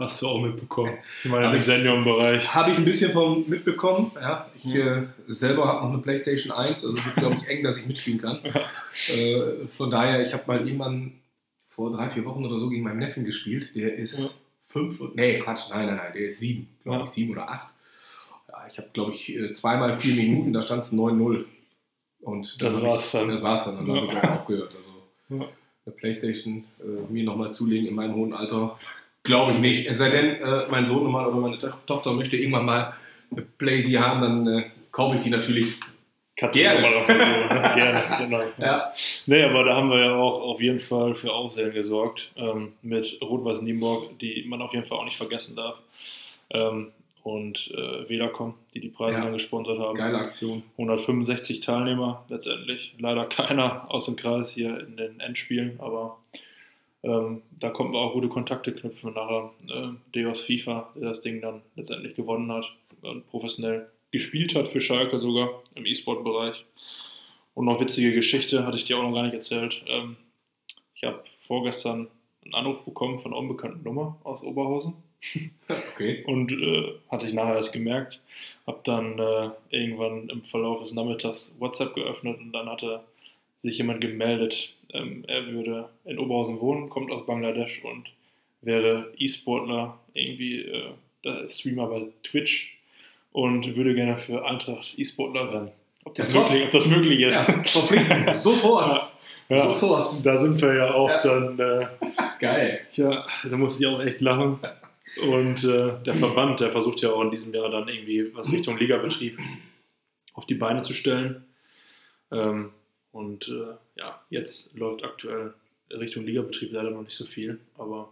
Hast 0.00 0.22
du 0.22 0.28
auch 0.28 0.40
mitbekommen? 0.40 0.92
Ich 1.24 1.30
meine, 1.30 1.46
im 1.50 1.56
ich- 1.56 1.64
Senior-Bereich. 1.64 2.54
Habe 2.54 2.70
ich 2.70 2.78
ein 2.78 2.84
bisschen 2.84 3.10
von 3.12 3.48
mitbekommen. 3.48 4.12
Ja, 4.14 4.48
ich 4.54 4.64
Mhm. 4.66 4.80
äh, 4.80 5.06
selber 5.32 5.66
habe 5.66 5.86
noch 5.86 5.92
eine 5.92 6.02
PlayStation 6.02 6.52
1, 6.52 6.84
also 6.84 6.96
wird, 7.04 7.16
glaube 7.16 7.34
ich, 7.34 7.48
eng, 7.48 7.64
dass 7.64 7.76
ich 7.78 7.86
mitspielen 7.86 8.20
kann. 8.20 8.38
äh, 8.44 9.66
von 9.66 9.90
daher, 9.90 10.22
ich 10.22 10.32
habe 10.32 10.44
mal 10.46 10.64
irgendwann 10.64 11.14
vor 11.70 11.90
drei, 11.92 12.10
vier 12.10 12.24
Wochen 12.24 12.44
oder 12.46 12.58
so 12.60 12.68
gegen 12.68 12.84
meinen 12.84 12.98
Neffen 13.00 13.24
gespielt. 13.24 13.74
Der 13.74 13.96
ist 13.96 14.20
Ja. 14.20 14.28
fünf 14.68 15.00
und. 15.00 15.16
Nee, 15.16 15.40
Quatsch, 15.40 15.68
nein, 15.70 15.86
nein, 15.86 15.96
nein, 15.96 16.12
der 16.14 16.30
ist 16.30 16.38
sieben, 16.38 16.68
glaube 16.84 17.04
ich, 17.06 17.10
sieben 17.10 17.32
oder 17.32 17.50
acht. 17.50 17.68
Ich 18.70 18.78
habe, 18.78 18.88
glaube 18.92 19.12
ich, 19.12 19.34
äh, 19.34 19.52
zweimal 19.52 19.98
vier 19.98 20.14
Minuten, 20.14 20.52
da 20.52 20.62
stand 20.62 20.82
es 20.84 20.92
9-0. 20.92 21.44
Und 22.20 22.60
Das 22.62 22.80
war's 22.80 23.06
ich, 23.06 23.12
dann. 23.20 23.28
Das 23.28 23.42
war's 23.42 23.64
dann, 23.64 23.76
dann 23.86 23.86
Ja. 23.96 24.02
habe 24.02 24.12
ich 24.12 24.18
auch 24.18 24.30
aufgehört. 24.42 24.74
Also 24.76 25.46
eine 25.86 25.94
Playstation 25.96 26.64
äh, 26.80 27.12
mir 27.12 27.24
nochmal 27.24 27.52
zulegen 27.52 27.86
in 27.88 27.94
meinem 27.94 28.14
hohen 28.14 28.32
Alter, 28.32 28.78
glaube 29.28 29.52
ich 29.52 29.58
nicht. 29.60 29.86
Es 29.86 29.98
sei 29.98 30.10
denn, 30.10 30.42
äh, 30.42 30.66
mein 30.70 30.86
Sohn 30.86 31.14
oder 31.14 31.30
meine 31.30 31.58
To- 31.58 31.68
Tochter 31.86 32.12
möchte 32.12 32.36
irgendwann 32.36 32.64
mal 32.66 32.94
eine 33.30 33.42
Playsee 33.58 33.98
haben, 33.98 34.20
dann 34.20 34.58
äh, 34.58 34.64
kaufe 34.90 35.16
ich 35.16 35.22
die 35.22 35.30
natürlich. 35.30 35.74
Kannst 36.36 36.56
Gerne. 36.56 36.80
mal 36.82 37.04
versuchen, 37.04 37.48
ne? 37.48 37.72
Gerne, 37.74 38.02
genau. 38.18 38.42
Ja. 38.58 38.92
Nee, 39.26 39.42
aber 39.42 39.64
da 39.64 39.74
haben 39.76 39.90
wir 39.90 39.98
ja 39.98 40.14
auch 40.14 40.40
auf 40.40 40.60
jeden 40.60 40.78
Fall 40.80 41.14
für 41.16 41.32
Aufsehen 41.32 41.72
gesorgt 41.72 42.30
ähm, 42.36 42.74
mit 42.82 43.18
Rot-Weiß 43.20 43.62
Nienburg, 43.62 44.16
die 44.20 44.44
man 44.48 44.62
auf 44.62 44.72
jeden 44.72 44.84
Fall 44.84 44.98
auch 44.98 45.04
nicht 45.04 45.16
vergessen 45.16 45.56
darf. 45.56 45.80
Ähm, 46.50 46.92
und 47.24 47.70
äh, 47.76 48.08
Vedacom, 48.08 48.54
die 48.72 48.78
die 48.80 48.88
Preise 48.88 49.18
Ja. 49.18 49.24
dann 49.24 49.32
gesponsert 49.32 49.80
haben. 49.80 49.96
Geile 49.96 50.16
Aktion. 50.18 50.62
165 50.78 51.58
Teilnehmer 51.60 52.24
letztendlich. 52.30 52.94
Leider 52.98 53.24
keiner 53.26 53.84
aus 53.90 54.04
dem 54.06 54.14
Kreis 54.16 54.50
hier 54.52 54.78
in 54.80 54.96
den 54.96 55.18
Endspielen, 55.20 55.78
aber 55.80 56.18
ähm, 57.08 57.42
da 57.58 57.70
konnten 57.70 57.94
wir 57.94 58.00
auch 58.00 58.12
gute 58.12 58.28
Kontakte 58.28 58.74
knüpfen. 58.74 59.14
Nachher 59.14 59.50
äh, 59.68 59.88
Deos 60.14 60.42
FIFA, 60.42 60.92
der 60.94 61.10
das 61.10 61.20
Ding 61.20 61.40
dann 61.40 61.62
letztendlich 61.76 62.14
gewonnen 62.14 62.52
hat 62.52 62.70
und 63.02 63.26
professionell 63.28 63.88
gespielt 64.10 64.54
hat 64.54 64.68
für 64.68 64.80
Schalke 64.80 65.18
sogar 65.18 65.62
im 65.74 65.86
E-Sport-Bereich. 65.86 66.64
Und 67.54 67.64
noch 67.64 67.80
witzige 67.80 68.12
Geschichte, 68.12 68.66
hatte 68.66 68.76
ich 68.76 68.84
dir 68.84 68.98
auch 68.98 69.02
noch 69.02 69.14
gar 69.14 69.24
nicht 69.24 69.34
erzählt. 69.34 69.82
Ähm, 69.88 70.16
ich 70.94 71.04
habe 71.04 71.22
vorgestern 71.40 72.08
einen 72.44 72.54
Anruf 72.54 72.84
bekommen 72.84 73.20
von 73.20 73.32
einer 73.32 73.40
unbekannten 73.40 73.82
Nummer 73.82 74.18
aus 74.24 74.42
Oberhausen. 74.42 74.94
Okay. 75.68 76.22
Und 76.26 76.52
äh, 76.52 76.94
hatte 77.10 77.26
ich 77.26 77.34
nachher 77.34 77.56
erst 77.56 77.72
gemerkt. 77.72 78.22
Habe 78.68 78.78
dann 78.84 79.18
äh, 79.18 79.50
irgendwann 79.70 80.28
im 80.28 80.44
Verlauf 80.44 80.80
des 80.80 80.92
Nachmittags 80.92 81.54
WhatsApp 81.58 81.94
geöffnet 81.94 82.38
und 82.40 82.52
dann 82.52 82.68
hatte 82.68 83.00
sich 83.58 83.78
jemand 83.78 84.00
gemeldet, 84.00 84.74
ähm, 84.92 85.24
er 85.26 85.46
würde 85.48 85.88
in 86.04 86.18
Oberhausen 86.18 86.60
wohnen, 86.60 86.88
kommt 86.88 87.10
aus 87.10 87.26
Bangladesch 87.26 87.84
und 87.84 88.08
wäre 88.62 89.12
E-Sportler, 89.18 89.98
irgendwie 90.14 90.62
äh, 91.24 91.48
Streamer 91.48 91.86
bei 91.88 92.06
Twitch 92.22 92.78
und 93.32 93.76
würde 93.76 93.94
gerne 93.94 94.16
für 94.18 94.44
Eintracht 94.46 94.98
E-Sportler 94.98 95.52
werden. 95.52 95.70
Ob 96.04 96.14
das, 96.14 96.32
Ja, 96.32 96.40
möglich, 96.40 96.64
ob 96.64 96.70
das 96.70 96.86
möglich 96.86 97.20
ist. 97.20 97.34
Ja, 97.34 97.42
verpflichtend. 97.64 98.30
Sofort. 98.38 99.12
Ja, 99.50 99.66
Sofort. 99.66 100.24
da 100.24 100.36
sind 100.36 100.60
wir 100.60 100.74
ja 100.74 100.94
auch 100.94 101.08
Ja. 101.10 101.22
dann. 101.22 101.58
Äh, 101.58 101.86
Geil. 102.38 102.80
ja, 102.92 103.26
da 103.50 103.56
musste 103.56 103.82
ich 103.84 103.90
auch 103.90 104.00
echt 104.00 104.20
lachen. 104.20 104.58
Und 105.22 105.64
äh, 105.64 105.92
der 106.06 106.14
Verband, 106.14 106.60
der 106.60 106.70
versucht 106.70 107.00
ja 107.00 107.10
auch 107.10 107.22
in 107.22 107.30
diesem 107.30 107.52
Jahr 107.52 107.68
dann 107.70 107.88
irgendwie 107.88 108.32
was 108.34 108.52
Richtung 108.52 108.78
Ligabetrieb 108.78 109.38
auf 110.34 110.46
die 110.46 110.54
Beine 110.54 110.82
zu 110.82 110.94
stellen. 110.94 111.44
Ähm, 112.30 112.70
und 113.12 113.48
äh, 113.48 113.74
ja, 114.00 114.20
jetzt 114.30 114.76
läuft 114.76 115.04
aktuell 115.04 115.54
Richtung 115.90 116.24
Ligabetrieb 116.24 116.72
leider 116.72 116.90
noch 116.90 117.02
nicht 117.02 117.16
so 117.16 117.24
viel, 117.24 117.58
aber 117.76 118.10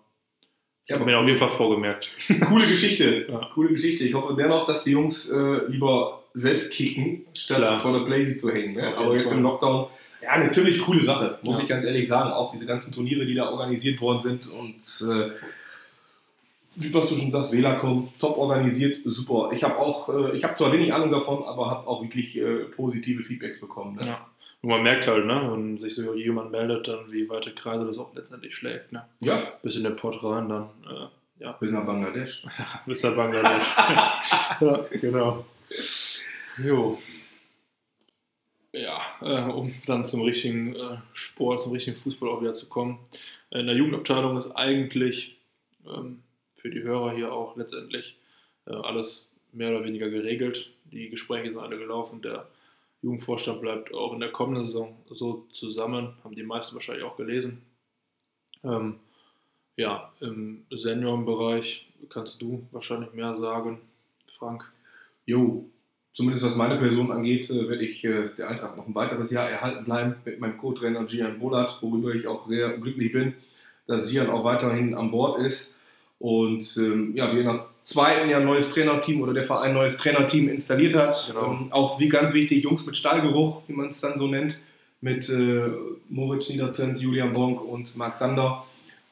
ich 0.89 0.95
habe 0.95 1.05
mir 1.05 1.19
auf 1.19 1.27
jeden 1.27 1.39
Fall 1.39 1.51
vorgemerkt. 1.51 2.11
Coole 2.49 2.67
Geschichte. 2.67 3.27
Ja. 3.31 3.51
Coole 3.53 3.71
Geschichte. 3.71 4.05
Ich 4.05 4.15
hoffe 4.15 4.35
dennoch, 4.35 4.67
dass 4.67 4.85
die 4.85 4.93
Jungs 4.93 5.29
äh, 5.29 5.67
lieber 5.67 6.23
selbst 6.35 6.71
kicken, 6.71 7.27
statt 7.35 7.59
Klar. 7.59 7.81
vor 7.81 7.93
der 7.99 8.05
Playsee 8.07 8.37
zu 8.37 8.53
hängen. 8.53 8.75
Ne? 8.75 8.97
Aber 8.97 9.15
jetzt 9.17 9.29
Fall. 9.31 9.39
im 9.39 9.43
Lockdown, 9.43 9.89
ja, 10.23 10.31
eine 10.31 10.49
ziemlich 10.51 10.81
coole 10.83 11.03
Sache, 11.03 11.41
muss 11.45 11.57
Ja. 11.57 11.63
ich 11.65 11.69
ganz 11.69 11.85
ehrlich 11.85 12.07
sagen. 12.07 12.31
Auch 12.31 12.53
diese 12.53 12.67
ganzen 12.67 12.93
Turniere, 12.95 13.27
die 13.27 13.35
da 13.35 13.51
organisiert 13.51 14.01
worden 14.01 14.23
sind 14.23 14.47
und 14.47 14.77
äh, 15.11 15.31
wie 16.77 16.93
was 16.95 17.09
du 17.09 17.17
schon 17.17 17.33
sagst, 17.33 17.53
Velacom, 17.53 18.13
top 18.21 18.37
organisiert, 18.37 18.99
super. 19.07 19.51
Ich 19.53 19.65
habe 19.65 19.79
auch, 19.79 20.09
äh, 20.11 20.37
ich 20.37 20.45
habe 20.45 20.55
zwar 20.55 20.73
wenig 20.73 20.93
Ahnung 20.93 21.11
davon, 21.11 21.43
aber 21.43 21.71
habe 21.71 21.87
auch 21.89 22.03
wirklich 22.03 22.37
äh, 22.37 22.65
positive 22.77 23.25
Feedbacks 23.25 23.61
bekommen. 23.61 23.97
Ne? 23.97 24.07
Ja. 24.07 24.27
Und 24.63 24.71
man 24.71 24.83
merkt 24.83 25.07
halt, 25.07 25.27
ne, 25.27 25.49
wenn 25.53 25.79
sich 25.81 25.95
so 25.95 26.15
jemand 26.15 26.51
meldet, 26.51 26.89
dann 26.89 27.13
wie 27.13 27.29
weite 27.29 27.53
Kreise 27.53 27.87
das 27.87 27.99
auch 27.99 28.15
letztendlich 28.15 28.55
schlägt. 28.55 28.93
Ne? 28.93 29.05
ja, 29.21 29.53
Bis 29.63 29.77
in 29.77 29.85
den 29.85 29.97
Pott 29.97 30.23
rein, 30.23 30.49
dann 30.49 30.71
äh, 30.89 31.07
ja, 31.39 31.53
bis 31.53 31.71
nach 31.71 31.85
Bangladesch. 31.85 32.43
bis 32.87 33.03
nach 33.03 33.15
Bangladesch. 33.15 33.67
ja, 34.61 34.87
genau. 34.91 35.45
Jo. 36.59 36.99
Ja, 38.73 39.01
äh, 39.21 39.51
um 39.53 39.75
dann 39.87 40.07
zum 40.07 40.23
richtigen 40.23 40.75
äh, 40.75 40.99
Sport, 41.13 41.63
zum 41.63 41.73
richtigen 41.73 41.97
Fußball 41.97 42.29
auch 42.29 42.41
wieder 42.41 42.55
zu 42.55 42.69
kommen. 42.69 42.99
In 43.51 43.67
der 43.67 43.77
Jugendabteilung 43.77 44.37
ist 44.37 44.51
eigentlich 44.53 45.39
ähm, 45.87 46.23
für 46.57 46.71
die 46.71 46.83
Hörer 46.83 47.13
hier 47.13 47.33
auch 47.33 47.57
letztendlich 47.57 48.17
äh, 48.67 48.75
alles 48.75 49.35
mehr 49.53 49.71
oder 49.71 49.85
weniger 49.85 50.11
geregelt. 50.11 50.71
Die 50.93 51.09
Gespräche 51.09 51.51
sind 51.51 51.61
alle 51.61 51.79
gelaufen. 51.79 52.23
Der 52.23 52.49
Jugendvorstand 53.07 53.61
bleibt 53.61 53.95
auch 53.95 54.13
in 54.15 54.19
der 54.19 54.33
kommenden 54.33 54.67
Saison 54.67 54.97
so 55.09 55.47
zusammen, 55.53 56.15
haben 56.25 56.35
die 56.35 56.43
meisten 56.43 56.75
wahrscheinlich 56.75 57.05
auch 57.05 57.17
gelesen. 57.17 57.63
Ähm, 58.65 58.97
ja, 59.77 60.13
im 60.19 60.67
Seniorenbereich 60.71 61.87
kannst 62.11 62.43
du 62.43 62.67
wahrscheinlich 62.73 63.13
mehr 63.13 63.37
sagen, 63.37 63.79
Frank. 64.37 64.65
Jo, 65.25 65.71
zumindest 66.15 66.45
was 66.45 66.57
meine 66.57 66.79
Person 66.79 67.13
angeht, 67.13 67.49
äh, 67.49 67.69
werde 67.69 67.85
ich 67.85 68.03
äh, 68.03 68.29
der 68.37 68.49
Eintracht 68.49 68.77
noch 68.77 68.89
ein 68.89 68.95
weiteres 68.97 69.31
Jahr 69.31 69.49
erhalten 69.49 69.85
bleiben 69.85 70.17
mit 70.25 70.41
meinem 70.41 70.59
Co-Trainer 70.59 71.05
Gian 71.05 71.39
Bolat, 71.39 71.79
worüber 71.83 72.13
ich 72.13 72.27
auch 72.27 72.49
sehr 72.49 72.77
glücklich 72.77 73.13
bin, 73.13 73.35
dass 73.87 74.11
Gian 74.11 74.31
auch 74.31 74.43
weiterhin 74.43 74.95
an 74.95 75.13
Bord 75.13 75.39
ist. 75.39 75.73
Und 76.19 76.77
ähm, 76.77 77.15
ja, 77.15 77.33
wir 77.33 77.45
nach 77.45 77.67
zweiten 77.87 78.29
Jahr 78.29 78.41
ein 78.41 78.47
neues 78.47 78.69
Trainerteam 78.71 79.23
oder 79.23 79.33
der 79.33 79.45
Verein 79.45 79.71
ein 79.71 79.75
neues 79.75 79.97
Trainerteam 79.97 80.49
installiert 80.49 80.95
hat. 80.95 81.29
Genau. 81.29 81.53
Ähm, 81.53 81.73
auch 81.73 82.01
wie 82.01 82.09
ganz 82.09 82.35
wichtig, 82.35 82.65
Jungs 82.65 82.85
mit 82.85 82.99
Stallgeruch, 82.99 83.63
wie 83.69 83.75
man 83.75 83.89
es 83.89 84.01
dann 84.01 84.19
so 84.19 84.27
nennt, 84.27 84.61
mit 85.01 85.29
äh, 85.29 85.71
Moritz 86.09 86.51
Niedertens, 86.51 87.01
Julian 87.01 87.33
Bonk 87.33 87.63
und 87.63 87.97
Marc 87.97 88.17
Sander. 88.17 88.65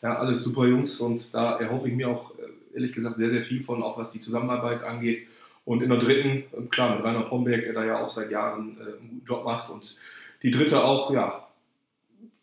Ja, 0.02 0.16
alles 0.16 0.43
super 0.43 0.66
Jungs 0.66 1.00
und 1.00 1.33
da 1.33 1.57
erhoffe 1.59 1.88
ich 1.88 1.95
mir 1.95 2.09
auch 2.09 2.33
äh, 2.33 2.75
ehrlich 2.75 2.93
gesagt 2.93 3.16
sehr, 3.16 3.31
sehr 3.31 3.43
viel 3.43 3.62
von, 3.62 3.83
auch 3.83 3.97
was 3.97 4.11
die 4.11 4.21
Zusammenarbeit 4.21 4.83
angeht. 4.83 5.28
Und 5.64 5.83
in 5.83 5.88
der 5.88 5.99
dritten, 5.99 6.43
äh, 6.52 6.66
klar, 6.69 6.97
mit 6.97 7.04
Rainer 7.04 7.23
Pomberg, 7.23 7.62
der 7.62 7.75
da 7.75 7.85
ja 7.85 8.04
auch 8.04 8.11
seit 8.11 8.31
Jahren 8.33 8.76
äh, 8.76 8.83
einen 8.83 9.09
guten 9.09 9.25
Job 9.25 9.45
macht 9.45 9.71
und 9.71 9.97
die 10.43 10.50
dritte 10.50 10.83
auch, 10.83 11.12
ja, 11.12 11.44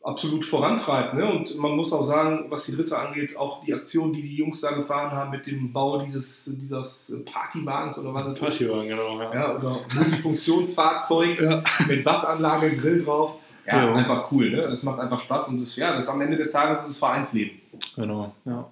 absolut 0.03 0.45
vorantreibt. 0.45 1.13
Ne? 1.13 1.25
Und 1.31 1.55
man 1.57 1.71
muss 1.75 1.93
auch 1.93 2.01
sagen, 2.01 2.45
was 2.49 2.65
die 2.65 2.75
dritte 2.75 2.97
angeht, 2.97 3.37
auch 3.37 3.63
die 3.63 3.73
Aktion, 3.73 4.13
die 4.13 4.21
die 4.21 4.35
Jungs 4.35 4.61
da 4.61 4.71
gefahren 4.71 5.11
haben 5.11 5.29
mit 5.31 5.45
dem 5.45 5.71
Bau 5.71 5.99
dieses, 6.03 6.49
dieses 6.51 7.13
Partywagens 7.31 7.97
oder 7.99 8.13
was 8.13 8.25
es 8.27 8.33
ist. 8.33 8.39
Partywagen, 8.39 8.87
genau. 8.89 9.19
Ja. 9.21 9.33
Ja, 9.33 9.55
oder 9.57 9.79
Multifunktionsfahrzeug 9.93 11.39
Ja. 11.39 11.63
mit 11.87 12.03
Bassanlage, 12.03 12.75
Grill 12.77 13.03
drauf. 13.03 13.35
Ja, 13.67 13.85
Ja. 13.85 13.93
einfach 13.93 14.31
cool. 14.31 14.49
Ne? 14.49 14.63
Das 14.63 14.81
macht 14.83 14.99
einfach 14.99 15.19
Spaß 15.19 15.49
und 15.49 15.61
das, 15.61 15.75
ja, 15.75 15.93
das 15.93 16.05
ist 16.05 16.09
am 16.09 16.19
Ende 16.21 16.35
des 16.37 16.49
Tages 16.49 16.81
das 16.81 16.97
Vereinsleben. 16.97 17.59
Genau, 17.95 18.33
ja. 18.45 18.69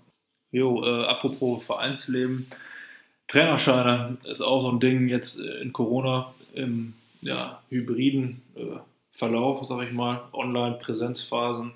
Jo, 0.52 0.84
äh, 0.84 1.06
apropos 1.06 1.64
Vereinsleben, 1.64 2.48
Trainerscheine 3.28 4.18
ist 4.24 4.42
auch 4.42 4.62
so 4.64 4.72
ein 4.72 4.80
Ding 4.80 5.08
jetzt 5.08 5.40
äh, 5.40 5.62
in 5.62 5.72
Corona 5.74 6.34
im 6.54 6.94
ja, 7.22 7.60
hybriden 7.70 8.42
äh, 8.56 8.62
Verlauf, 9.12 9.66
sag 9.66 9.84
ich 9.86 9.92
mal, 9.92 10.22
Online-Präsenzphasen, 10.34 11.72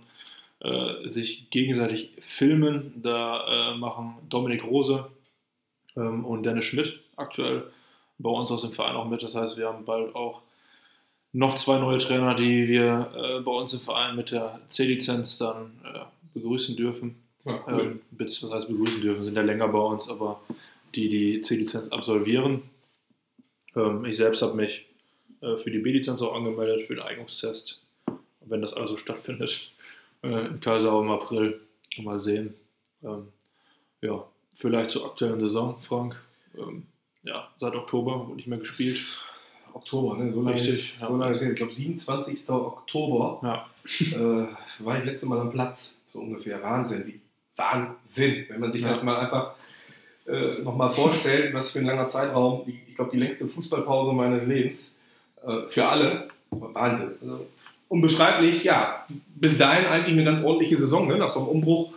äh, 0.60 1.08
sich 1.08 1.50
gegenseitig 1.50 2.12
filmen. 2.20 3.02
Da 3.04 3.74
äh, 3.74 3.78
machen 3.78 4.16
Dominik 4.30 4.64
Rose 4.64 5.08
ähm, 5.96 6.26
und 6.26 6.44
Dennis 6.44 6.66
Schmidt 6.66 7.00
aktuell 7.16 7.64
bei 8.20 8.30
uns 8.30 8.52
aus 8.52 8.62
dem 8.62 8.72
Verein 8.72 8.96
auch 8.96 9.08
mit. 9.08 9.24
Das 9.24 9.36
heißt, 9.36 9.58
wir 9.58 9.68
haben 9.68 9.86
bald 9.86 10.16
auch 10.16 10.42
noch 11.34 11.56
zwei 11.56 11.80
neue 11.80 11.98
Trainer, 11.98 12.36
die 12.36 12.68
wir 12.68 13.12
äh, 13.16 13.40
bei 13.42 13.52
uns 13.52 13.74
im 13.74 13.80
Verein 13.82 14.16
mit 14.16 14.32
der 14.32 14.62
C-Lizenz 14.68 15.40
dann 15.40 15.72
äh, 15.84 16.00
begrüßen 16.34 16.76
dürfen. 16.76 17.16
Ja, 17.46 17.60
Ähm, 17.68 18.02
bis- 18.12 18.42
was 18.44 18.52
heißt 18.52 18.68
begrüßen 18.70 19.02
dürfen, 19.02 19.26
sind 19.26 19.36
ja 19.36 19.42
länger 19.42 19.68
bei 19.68 19.80
uns, 19.80 20.08
aber 20.08 20.40
die 20.96 21.10
die 21.10 21.42
C-Lizenz 21.42 21.90
absolvieren. 21.90 22.62
Ähm, 23.76 24.06
ich 24.06 24.16
selbst 24.16 24.42
habe 24.44 24.54
mich 24.54 24.86
für 25.58 25.72
die 25.72 25.80
B-Lizenz 25.80 26.22
auch 26.22 26.34
angemeldet, 26.36 26.84
für 26.84 26.96
den 26.96 27.04
Eignungstest. 27.04 27.82
Wenn 28.42 28.62
das 28.62 28.74
alles 28.74 28.90
so 28.90 28.98
stattfindet, 28.98 29.72
äh, 30.24 30.48
in 30.48 30.60
Kaisau 30.60 31.02
im 31.02 31.10
April. 31.12 31.60
Mal 32.00 32.20
sehen. 32.20 32.56
Ähm, 33.04 33.28
ja, 34.02 34.26
vielleicht 34.56 34.90
zur 34.92 35.06
aktuellen 35.06 35.40
Saison, 35.40 35.78
Frank. 35.82 36.20
Ähm, 36.58 36.88
ja, 37.24 37.50
seit 37.60 37.76
Oktober 37.76 38.26
wurde 38.28 38.36
nicht 38.38 38.48
mehr 38.48 38.58
gespielt. 38.58 39.20
Oktober, 39.74 40.18
ne? 40.18 40.32
so 40.32 40.42
lange 40.42 40.56
Richtig, 40.56 40.74
ist- 40.96 41.02
ja. 41.02 41.08
So 41.08 41.18
lange 41.18 41.34
ist 41.34 41.42
ich 41.42 41.56
glaube, 41.56 41.74
27. 41.74 42.50
Oktober 42.50 43.40
Ja, 43.44 43.70
äh, 44.18 44.48
war 44.84 44.98
ich 45.00 45.06
letzte 45.06 45.26
Mal 45.28 45.40
am 45.40 45.52
Platz. 45.52 45.96
So 46.08 46.20
ungefähr. 46.20 46.62
Wahnsinn. 46.64 47.06
Wie 47.08 47.22
Wahnsinn. 47.56 48.46
Wenn 48.50 48.60
man 48.60 48.72
sich 48.72 48.82
Ja. 48.82 48.90
das 48.90 49.04
mal 49.04 49.18
einfach 49.18 49.56
äh, 50.26 50.60
nochmal 50.60 50.94
vorstellt, 50.94 51.54
was 51.54 51.72
für 51.72 51.80
ein 51.80 51.86
langer 51.86 52.08
Zeitraum. 52.08 52.64
Ich 52.88 52.96
glaube, 52.96 53.12
die 53.12 53.18
längste 53.18 53.48
Fußballpause 53.48 54.14
meines 54.14 54.46
Lebens. 54.48 54.93
Äh, 55.46 55.68
für 55.68 55.86
alle. 55.86 56.28
Wahnsinn. 56.52 57.12
Also, 57.22 57.48
unbeschreiblich, 57.90 58.64
ja. 58.64 59.06
Bis 59.36 59.58
dahin 59.58 59.86
eigentlich 59.86 60.14
eine 60.14 60.24
ganz 60.24 60.44
ordentliche 60.44 60.78
Saison, 60.80 61.08
ne? 61.08 61.18
nach 61.18 61.30
so 61.30 61.40
einem 61.40 61.50
Umbruch, 61.50 61.94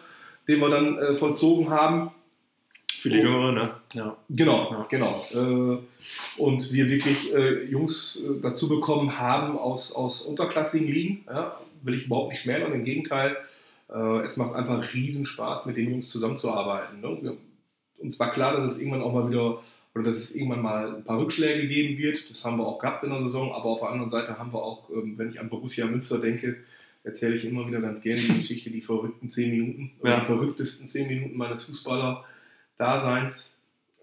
den 0.48 0.60
wir 0.60 0.68
dann 0.70 0.98
äh, 0.98 1.14
vollzogen 1.16 1.70
haben. 1.70 2.10
für 2.98 3.10
die 3.10 3.16
Jüngere, 3.16 3.52
ne? 3.52 3.70
Ja. 3.92 4.16
Genau, 4.30 4.70
Ja. 4.70 4.86
genau. 4.88 5.24
Äh, 5.32 5.78
und 6.40 6.72
wir 6.72 6.88
wirklich 6.88 7.34
äh, 7.34 7.64
Jungs 7.64 8.16
äh, 8.22 8.40
dazu 8.40 8.68
bekommen 8.68 9.18
haben 9.18 9.58
aus, 9.58 9.92
aus 9.94 10.22
unterklassigen 10.22 10.88
Ligen. 10.88 11.24
Ja, 11.26 11.58
will 11.82 11.94
ich 11.94 12.06
überhaupt 12.06 12.30
nicht 12.32 12.42
schmälern, 12.42 12.72
im 12.72 12.84
Gegenteil. 12.84 13.36
Es 14.24 14.36
macht 14.36 14.56
einfach 14.56 14.92
riesen 14.94 15.26
Spaß, 15.26 15.64
mit 15.64 15.76
den 15.76 15.88
Jungs 15.88 16.10
zusammenzuarbeiten. 16.10 17.00
Ne? 17.00 17.36
Uns 17.98 18.18
war 18.18 18.32
klar, 18.32 18.56
dass 18.56 18.72
es 18.72 18.78
irgendwann 18.78 19.00
auch 19.02 19.12
mal 19.12 19.30
wieder 19.30 19.58
oder 19.96 20.04
dass 20.04 20.16
es 20.16 20.34
irgendwann 20.34 20.60
mal 20.60 20.96
ein 20.96 21.04
paar 21.04 21.18
Rückschläge 21.18 21.66
geben 21.66 21.96
wird. 21.96 22.28
Das 22.30 22.44
haben 22.44 22.58
wir 22.58 22.66
auch 22.66 22.78
gehabt 22.78 23.02
in 23.02 23.08
der 23.10 23.22
Saison, 23.22 23.52
aber 23.54 23.64
auf 23.64 23.80
der 23.80 23.88
anderen 23.88 24.10
Seite 24.10 24.38
haben 24.38 24.52
wir 24.52 24.62
auch, 24.62 24.90
ähm, 24.90 25.14
wenn 25.16 25.30
ich 25.30 25.40
an 25.40 25.48
Borussia 25.48 25.86
Münster 25.86 26.18
denke, 26.20 26.58
erzähle 27.02 27.34
ich 27.34 27.46
immer 27.46 27.66
wieder 27.66 27.80
ganz 27.80 28.02
gerne 28.02 28.20
die 28.20 28.34
Geschichte, 28.36 28.68
die 28.70 28.82
verrückten 28.82 29.30
zehn 29.30 29.50
Minuten, 29.50 29.92
oder 30.00 30.10
Ja. 30.10 30.20
die 30.20 30.26
verrücktesten 30.26 30.88
zehn 30.88 31.08
Minuten 31.08 31.38
meines 31.38 31.64
Fußballer-Daseins, 31.64 33.56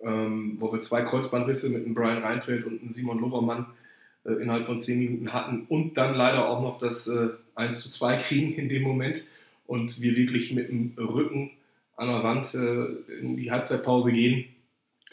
ähm, 0.04 0.58
wo 0.60 0.74
wir 0.74 0.82
zwei 0.82 1.04
Kreuzbandrisse 1.04 1.70
mit 1.70 1.86
einem 1.86 1.94
Brian 1.94 2.24
Reinfeldt 2.24 2.66
und 2.66 2.82
einem 2.82 2.92
Simon 2.94 3.20
Lovermann 3.20 3.68
äh, 4.26 4.32
innerhalb 4.34 4.66
von 4.66 4.82
zehn 4.82 4.98
Minuten 4.98 5.32
hatten 5.32 5.66
und 5.70 5.96
dann 5.96 6.16
leider 6.16 6.50
auch 6.50 6.62
noch 6.64 6.80
das 6.80 7.08
äh, 7.08 7.30
1 7.54 7.82
zu 7.82 7.92
2 7.92 8.18
kriegen 8.18 8.54
in 8.56 8.68
dem 8.68 8.82
Moment 8.82 9.24
und 9.68 10.02
wir 10.02 10.16
wirklich 10.16 10.54
mit 10.54 10.70
dem 10.70 10.94
Rücken 10.98 11.52
an 11.98 12.08
der 12.08 12.24
Wand 12.24 12.56
äh, 12.56 13.20
in 13.20 13.38
die 13.38 13.52
Halbzeitpause 13.52 14.12
gehen 14.12 14.46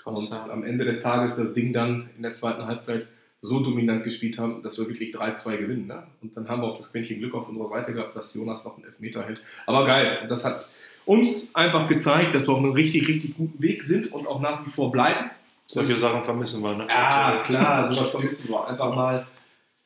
Krass, 0.02 0.21
und 0.21 0.30
ja. 0.30 0.52
am 0.52 0.62
Ende 0.64 0.85
des 0.85 1.00
Tages 1.00 1.37
das 1.37 1.52
Ding 1.54 1.73
dann 1.73 2.11
in 2.16 2.23
der 2.23 2.33
zweiten 2.33 2.66
Halbzeit 2.66 3.09
so 3.42 3.61
dominant 3.61 4.04
gespielt 4.04 4.38
haben, 4.38 4.62
dass 4.62 4.78
wir 4.78 4.87
wirklich 4.88 5.14
3-2 5.14 5.57
gewinnen. 5.57 5.87
Ne? 5.87 6.02
Und 6.21 6.37
dann 6.37 6.49
haben 6.49 6.62
wir 6.62 6.69
auch 6.69 6.76
das 6.76 6.92
Quäntchen 6.92 7.19
Glück 7.21 7.35
auf 7.35 7.49
unserer 7.49 7.69
Seite 7.69 7.95
gehabt, 7.95 8.14
dass 8.14 8.35
Jonas 8.35 8.64
noch 8.64 8.76
einen 8.76 8.85
Elfmeter 8.85 9.25
hält. 9.25 9.40
Aber 9.66 9.87
geil, 9.87 10.26
das 10.28 10.45
hat 10.45 10.69
uns 11.07 11.54
einfach 11.54 11.88
gezeigt, 11.88 12.35
dass 12.35 12.47
wir 12.49 12.52
auf 12.52 12.59
einem 12.59 12.73
richtig, 12.73 13.09
richtig 13.09 13.37
guten 13.37 13.61
Weg 13.62 13.83
sind 13.85 14.12
und 14.12 14.26
auch 14.26 14.40
nach 14.40 14.66
wie 14.66 14.71
vor 14.71 14.92
bleiben. 14.92 15.30
Solche 15.66 15.97
Sachen 15.97 16.23
vermissen 16.25 16.62
wir, 16.62 16.75
ne? 16.75 16.87
Ja, 16.88 17.42
klar, 17.45 17.87
sowas 17.87 18.11
vermissen 18.11 18.49
wir. 18.49 18.66
Einfach 18.66 18.95
mal, 18.95 19.26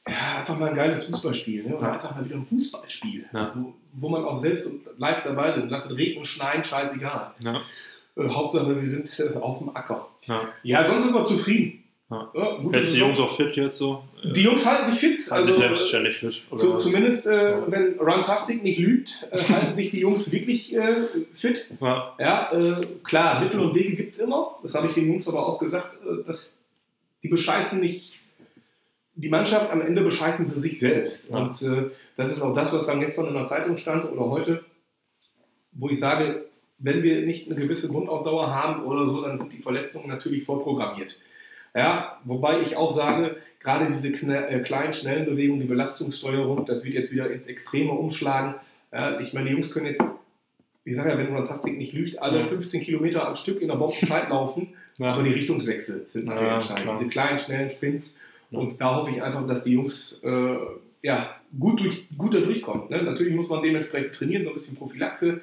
ja, 0.08 0.38
einfach 0.38 0.58
mal 0.58 0.70
ein 0.70 0.74
geiles 0.74 1.04
Fußballspiel. 1.04 1.64
Ne? 1.64 1.76
Oder 1.76 1.88
Ja. 1.88 1.92
einfach 1.92 2.14
mal 2.16 2.24
wieder 2.24 2.36
ein 2.36 2.46
Fußballspiel, 2.46 3.26
wo, 3.54 3.74
wo 3.92 4.08
man 4.08 4.24
auch 4.24 4.36
selbst 4.36 4.70
live 4.96 5.22
dabei 5.22 5.52
sind. 5.54 5.70
Lass 5.70 5.84
es 5.84 5.96
regnen, 5.96 6.24
schneien, 6.24 6.64
scheißegal. 6.64 7.34
Ja, 7.40 7.60
Äh, 8.16 8.28
Hauptsache, 8.28 8.80
wir 8.80 8.88
sind 8.88 9.08
äh, 9.20 9.36
auf 9.38 9.58
dem 9.58 9.74
Acker. 9.76 10.08
ja. 10.26 10.48
Ja, 10.62 10.86
sonst 10.86 11.04
sind 11.04 11.14
wir 11.14 11.24
zufrieden. 11.24 11.80
Ja. 12.10 12.30
gute 12.62 12.78
Jetzt 12.78 12.94
die. 12.94 12.98
Jungs 13.00 13.18
auch 13.18 13.34
fit 13.34 13.56
jetzt 13.56 13.78
so? 13.78 14.04
Äh, 14.22 14.32
Die 14.32 14.42
Jungs 14.42 14.64
halten 14.64 14.90
sich 14.92 15.00
fit. 15.00 15.18
halten 15.30 15.46
sich 15.46 15.54
Also, 15.54 15.54
selbstständig 15.54 16.16
fit. 16.18 16.42
äh, 16.50 16.54
Oder? 16.54 16.78
zumindest, 16.78 17.26
äh, 17.26 17.50
Ja. 17.52 17.64
wenn 17.70 17.98
Runtastic 17.98 18.62
nicht 18.62 18.78
lügt, 18.78 19.26
äh, 19.32 19.38
halten 19.48 19.74
sich 19.74 19.90
die 19.90 20.00
Jungs 20.00 20.30
wirklich 20.30 20.76
äh, 20.76 21.06
fit. 21.32 21.70
ja, 21.80 22.14
Ja, 22.20 22.52
äh, 22.52 22.86
klar, 23.04 23.40
Mittel 23.42 23.58
und 23.58 23.74
Wege 23.74 23.96
gibt 23.96 24.12
es 24.12 24.18
immer. 24.18 24.58
Das 24.62 24.74
habe 24.74 24.88
ich 24.88 24.92
den 24.94 25.06
Jungs 25.06 25.26
aber 25.26 25.46
auch 25.46 25.58
gesagt, 25.58 25.96
äh, 26.04 26.24
dass 26.26 26.52
die 27.22 27.28
bescheißen 27.28 27.80
nicht 27.80 28.20
die 29.16 29.28
Mannschaft, 29.30 29.70
am 29.70 29.80
Ende 29.80 30.02
bescheißen 30.02 30.46
sie 30.46 30.60
sich 30.60 30.78
selbst. 30.78 31.30
Ja. 31.30 31.38
Und 31.38 31.62
äh, 31.62 31.90
das 32.16 32.30
ist 32.30 32.42
auch 32.42 32.52
das, 32.52 32.72
was 32.72 32.84
dann 32.86 33.00
gestern 33.00 33.28
in 33.28 33.34
der 33.34 33.46
Zeitung 33.46 33.76
stand 33.78 34.04
oder 34.04 34.26
heute, 34.28 34.62
wo 35.72 35.88
ich 35.88 35.98
sage, 35.98 36.44
wenn 36.78 37.02
wir 37.02 37.24
nicht 37.24 37.46
eine 37.50 37.60
gewisse 37.60 37.88
Grundausdauer 37.88 38.52
haben 38.54 38.84
oder 38.84 39.06
so, 39.06 39.22
dann 39.22 39.38
sind 39.38 39.52
die 39.52 39.58
Verletzungen 39.62 40.08
natürlich 40.08 40.44
vorprogrammiert. 40.44 41.18
Ja, 41.74 42.20
wobei 42.24 42.60
ich 42.60 42.76
auch 42.76 42.90
sage, 42.90 43.36
gerade 43.60 43.86
diese 43.86 44.08
äh, 44.08 44.60
kleinen, 44.60 44.92
schnellen 44.92 45.26
Bewegungen, 45.26 45.60
die 45.60 45.66
Belastungssteuerung, 45.66 46.66
das 46.66 46.84
wird 46.84 46.94
jetzt 46.94 47.12
wieder 47.12 47.30
ins 47.30 47.46
Extreme 47.48 47.90
umschlagen. 47.92 48.54
Ja, 48.92 49.18
ich 49.18 49.32
meine, 49.32 49.46
die 49.46 49.52
Jungs 49.54 49.72
können 49.74 49.86
jetzt, 49.86 50.02
ich 50.84 50.94
sage 50.94 51.10
ja, 51.10 51.18
wenn 51.18 51.28
Fantastik 51.28 51.76
nicht 51.76 51.92
lügt, 51.92 52.20
alle 52.22 52.40
Ja. 52.40 52.46
15 52.46 52.82
Kilometer 52.82 53.26
am 53.26 53.34
Stück 53.34 53.60
in 53.60 53.68
der 53.68 53.74
Bombenzeit 53.76 54.28
laufen, 54.30 54.74
ja. 54.98 55.14
aber 55.14 55.24
die 55.24 55.32
Richtungswechsel 55.32 56.06
sind 56.12 56.26
nachher 56.26 56.42
Ja, 56.46 56.54
entscheidend. 56.56 56.84
klar. 56.84 56.98
Diese 56.98 57.10
kleinen, 57.10 57.38
schnellen 57.40 57.70
Sprints. 57.70 58.16
Und 58.52 58.80
da 58.80 58.94
hoffe 58.94 59.10
ich 59.10 59.20
einfach, 59.20 59.44
dass 59.48 59.64
die 59.64 59.72
Jungs 59.72 60.22
äh, 60.22 60.56
ja, 61.02 61.34
gut, 61.58 61.80
durch, 61.80 62.06
gut 62.16 62.34
da 62.34 62.38
durchkommen. 62.40 62.88
Ne? 62.88 63.02
Natürlich 63.02 63.34
muss 63.34 63.48
man 63.48 63.62
dementsprechend 63.64 64.14
trainieren, 64.14 64.44
so 64.44 64.50
ein 64.50 64.54
bisschen 64.54 64.76
Prophylaxe, 64.76 65.40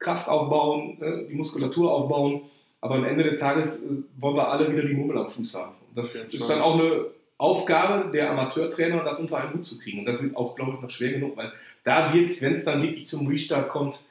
Kraft 0.00 0.28
aufbauen, 0.28 0.96
ne? 0.98 1.26
die 1.30 1.34
Muskulatur 1.34 1.92
aufbauen. 1.92 2.42
Aber 2.80 2.96
am 2.96 3.04
Ende 3.04 3.22
des 3.24 3.38
Tages 3.38 3.76
äh, 3.76 4.02
wollen 4.18 4.36
wir 4.36 4.48
alle 4.48 4.72
wieder 4.72 4.82
die 4.82 4.94
Mummel 4.94 5.18
am 5.18 5.30
Fuß 5.30 5.54
haben. 5.54 5.74
Das 5.94 6.14
jeden 6.14 6.42
ist 6.42 6.50
dann 6.50 6.60
auch 6.60 6.74
eine 6.74 7.06
Aufgabe 7.38 8.10
der 8.10 8.30
Amateurtrainer, 8.30 9.04
das 9.04 9.20
unter 9.20 9.38
einen 9.38 9.54
Hut 9.54 9.66
zu 9.66 9.78
kriegen. 9.78 10.00
Und 10.00 10.06
das 10.06 10.22
wird 10.22 10.36
auch, 10.36 10.56
glaube 10.56 10.74
ich, 10.74 10.80
noch 10.80 10.90
schwer 10.90 11.12
genug, 11.12 11.36
weil 11.36 11.52
da 11.84 12.12
wird 12.12 12.26
es, 12.26 12.42
wenn 12.42 12.54
es 12.54 12.64
dann 12.64 12.82
wirklich 12.82 13.06
zum 13.06 13.26
Restart 13.26 13.68
kommt, 13.68 14.04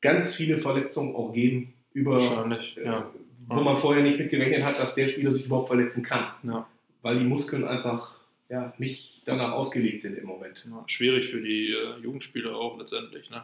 ganz 0.00 0.34
viele 0.34 0.58
Verletzungen 0.58 1.14
auch 1.14 1.32
geben 1.32 1.74
über 1.92 2.18
äh, 2.18 2.84
ja. 2.84 3.10
wo 3.48 3.60
man 3.60 3.78
vorher 3.78 4.02
nicht 4.02 4.18
mit 4.18 4.30
gerechnet 4.30 4.62
hat, 4.62 4.78
dass 4.78 4.94
der 4.94 5.06
Spieler 5.06 5.30
sich 5.30 5.46
überhaupt 5.46 5.68
verletzen 5.68 6.02
kann, 6.02 6.26
ja. 6.44 6.66
weil 7.02 7.18
die 7.18 7.24
Muskeln 7.24 7.64
einfach 7.64 8.14
ja, 8.48 8.72
nicht 8.78 9.22
danach 9.26 9.52
ausgelegt 9.52 10.02
sind 10.02 10.16
im 10.16 10.26
Moment. 10.26 10.66
Ja, 10.68 10.82
schwierig 10.86 11.28
für 11.28 11.40
die 11.40 11.72
äh, 11.72 12.02
Jugendspieler 12.02 12.54
auch 12.56 12.78
letztendlich. 12.78 13.30
Ne? 13.30 13.42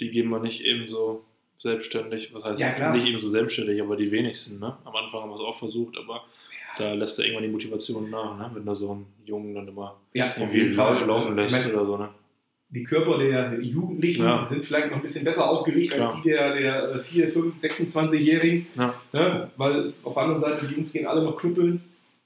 Die 0.00 0.10
gehen 0.10 0.28
wir 0.28 0.40
nicht 0.40 0.60
eben 0.62 0.88
so 0.88 1.24
selbstständig, 1.58 2.32
was 2.34 2.44
heißt 2.44 2.60
Ja, 2.60 2.92
nicht 2.94 3.06
eben 3.06 3.20
so 3.20 3.30
selbstständig, 3.30 3.80
aber 3.80 3.96
die 3.96 4.10
wenigsten. 4.12 4.58
Ne? 4.60 4.76
Am 4.84 4.94
Anfang 4.94 5.22
haben 5.22 5.30
wir 5.30 5.34
es 5.36 5.40
auch 5.40 5.56
versucht, 5.58 5.96
aber 5.96 6.22
da 6.78 6.92
lässt 6.92 7.18
er 7.18 7.24
irgendwann 7.24 7.44
die 7.44 7.50
Motivation 7.50 8.10
nach, 8.10 8.36
ne? 8.38 8.50
wenn 8.54 8.64
du 8.64 8.74
so 8.74 8.90
einen 8.92 9.06
Jungen 9.24 9.54
dann 9.54 9.66
immer 9.68 9.96
Ja, 10.12 10.34
irgendwie 10.36 10.58
jeden 10.58 10.72
Fall. 10.74 11.04
laufen 11.06 11.34
lässt 11.36 11.64
meine, 11.64 11.74
oder 11.76 11.86
so. 11.86 11.96
Ne? 11.96 12.08
die 12.68 12.82
Körper 12.82 13.16
der 13.18 13.58
Jugendlichen 13.62 14.24
Ja. 14.24 14.46
sind 14.50 14.66
vielleicht 14.66 14.88
noch 14.90 14.96
ein 14.96 15.02
bisschen 15.02 15.24
besser 15.24 15.48
ausgerichtet 15.48 15.98
Klar. 15.98 16.14
als 16.14 16.22
die 16.22 16.30
der, 16.30 16.54
der 16.92 16.98
4, 17.00 17.28
5, 17.30 17.62
26-Jährigen. 17.62 18.66
Ja. 18.76 18.92
Ne? 19.12 19.50
Weil 19.56 19.94
auf 20.02 20.14
der 20.14 20.22
anderen 20.24 20.40
Seite, 20.40 20.66
die 20.66 20.74
Jungs 20.74 20.92
gehen 20.92 21.06
alle 21.06 21.22
noch 21.22 21.36
knüppeln 21.38 21.80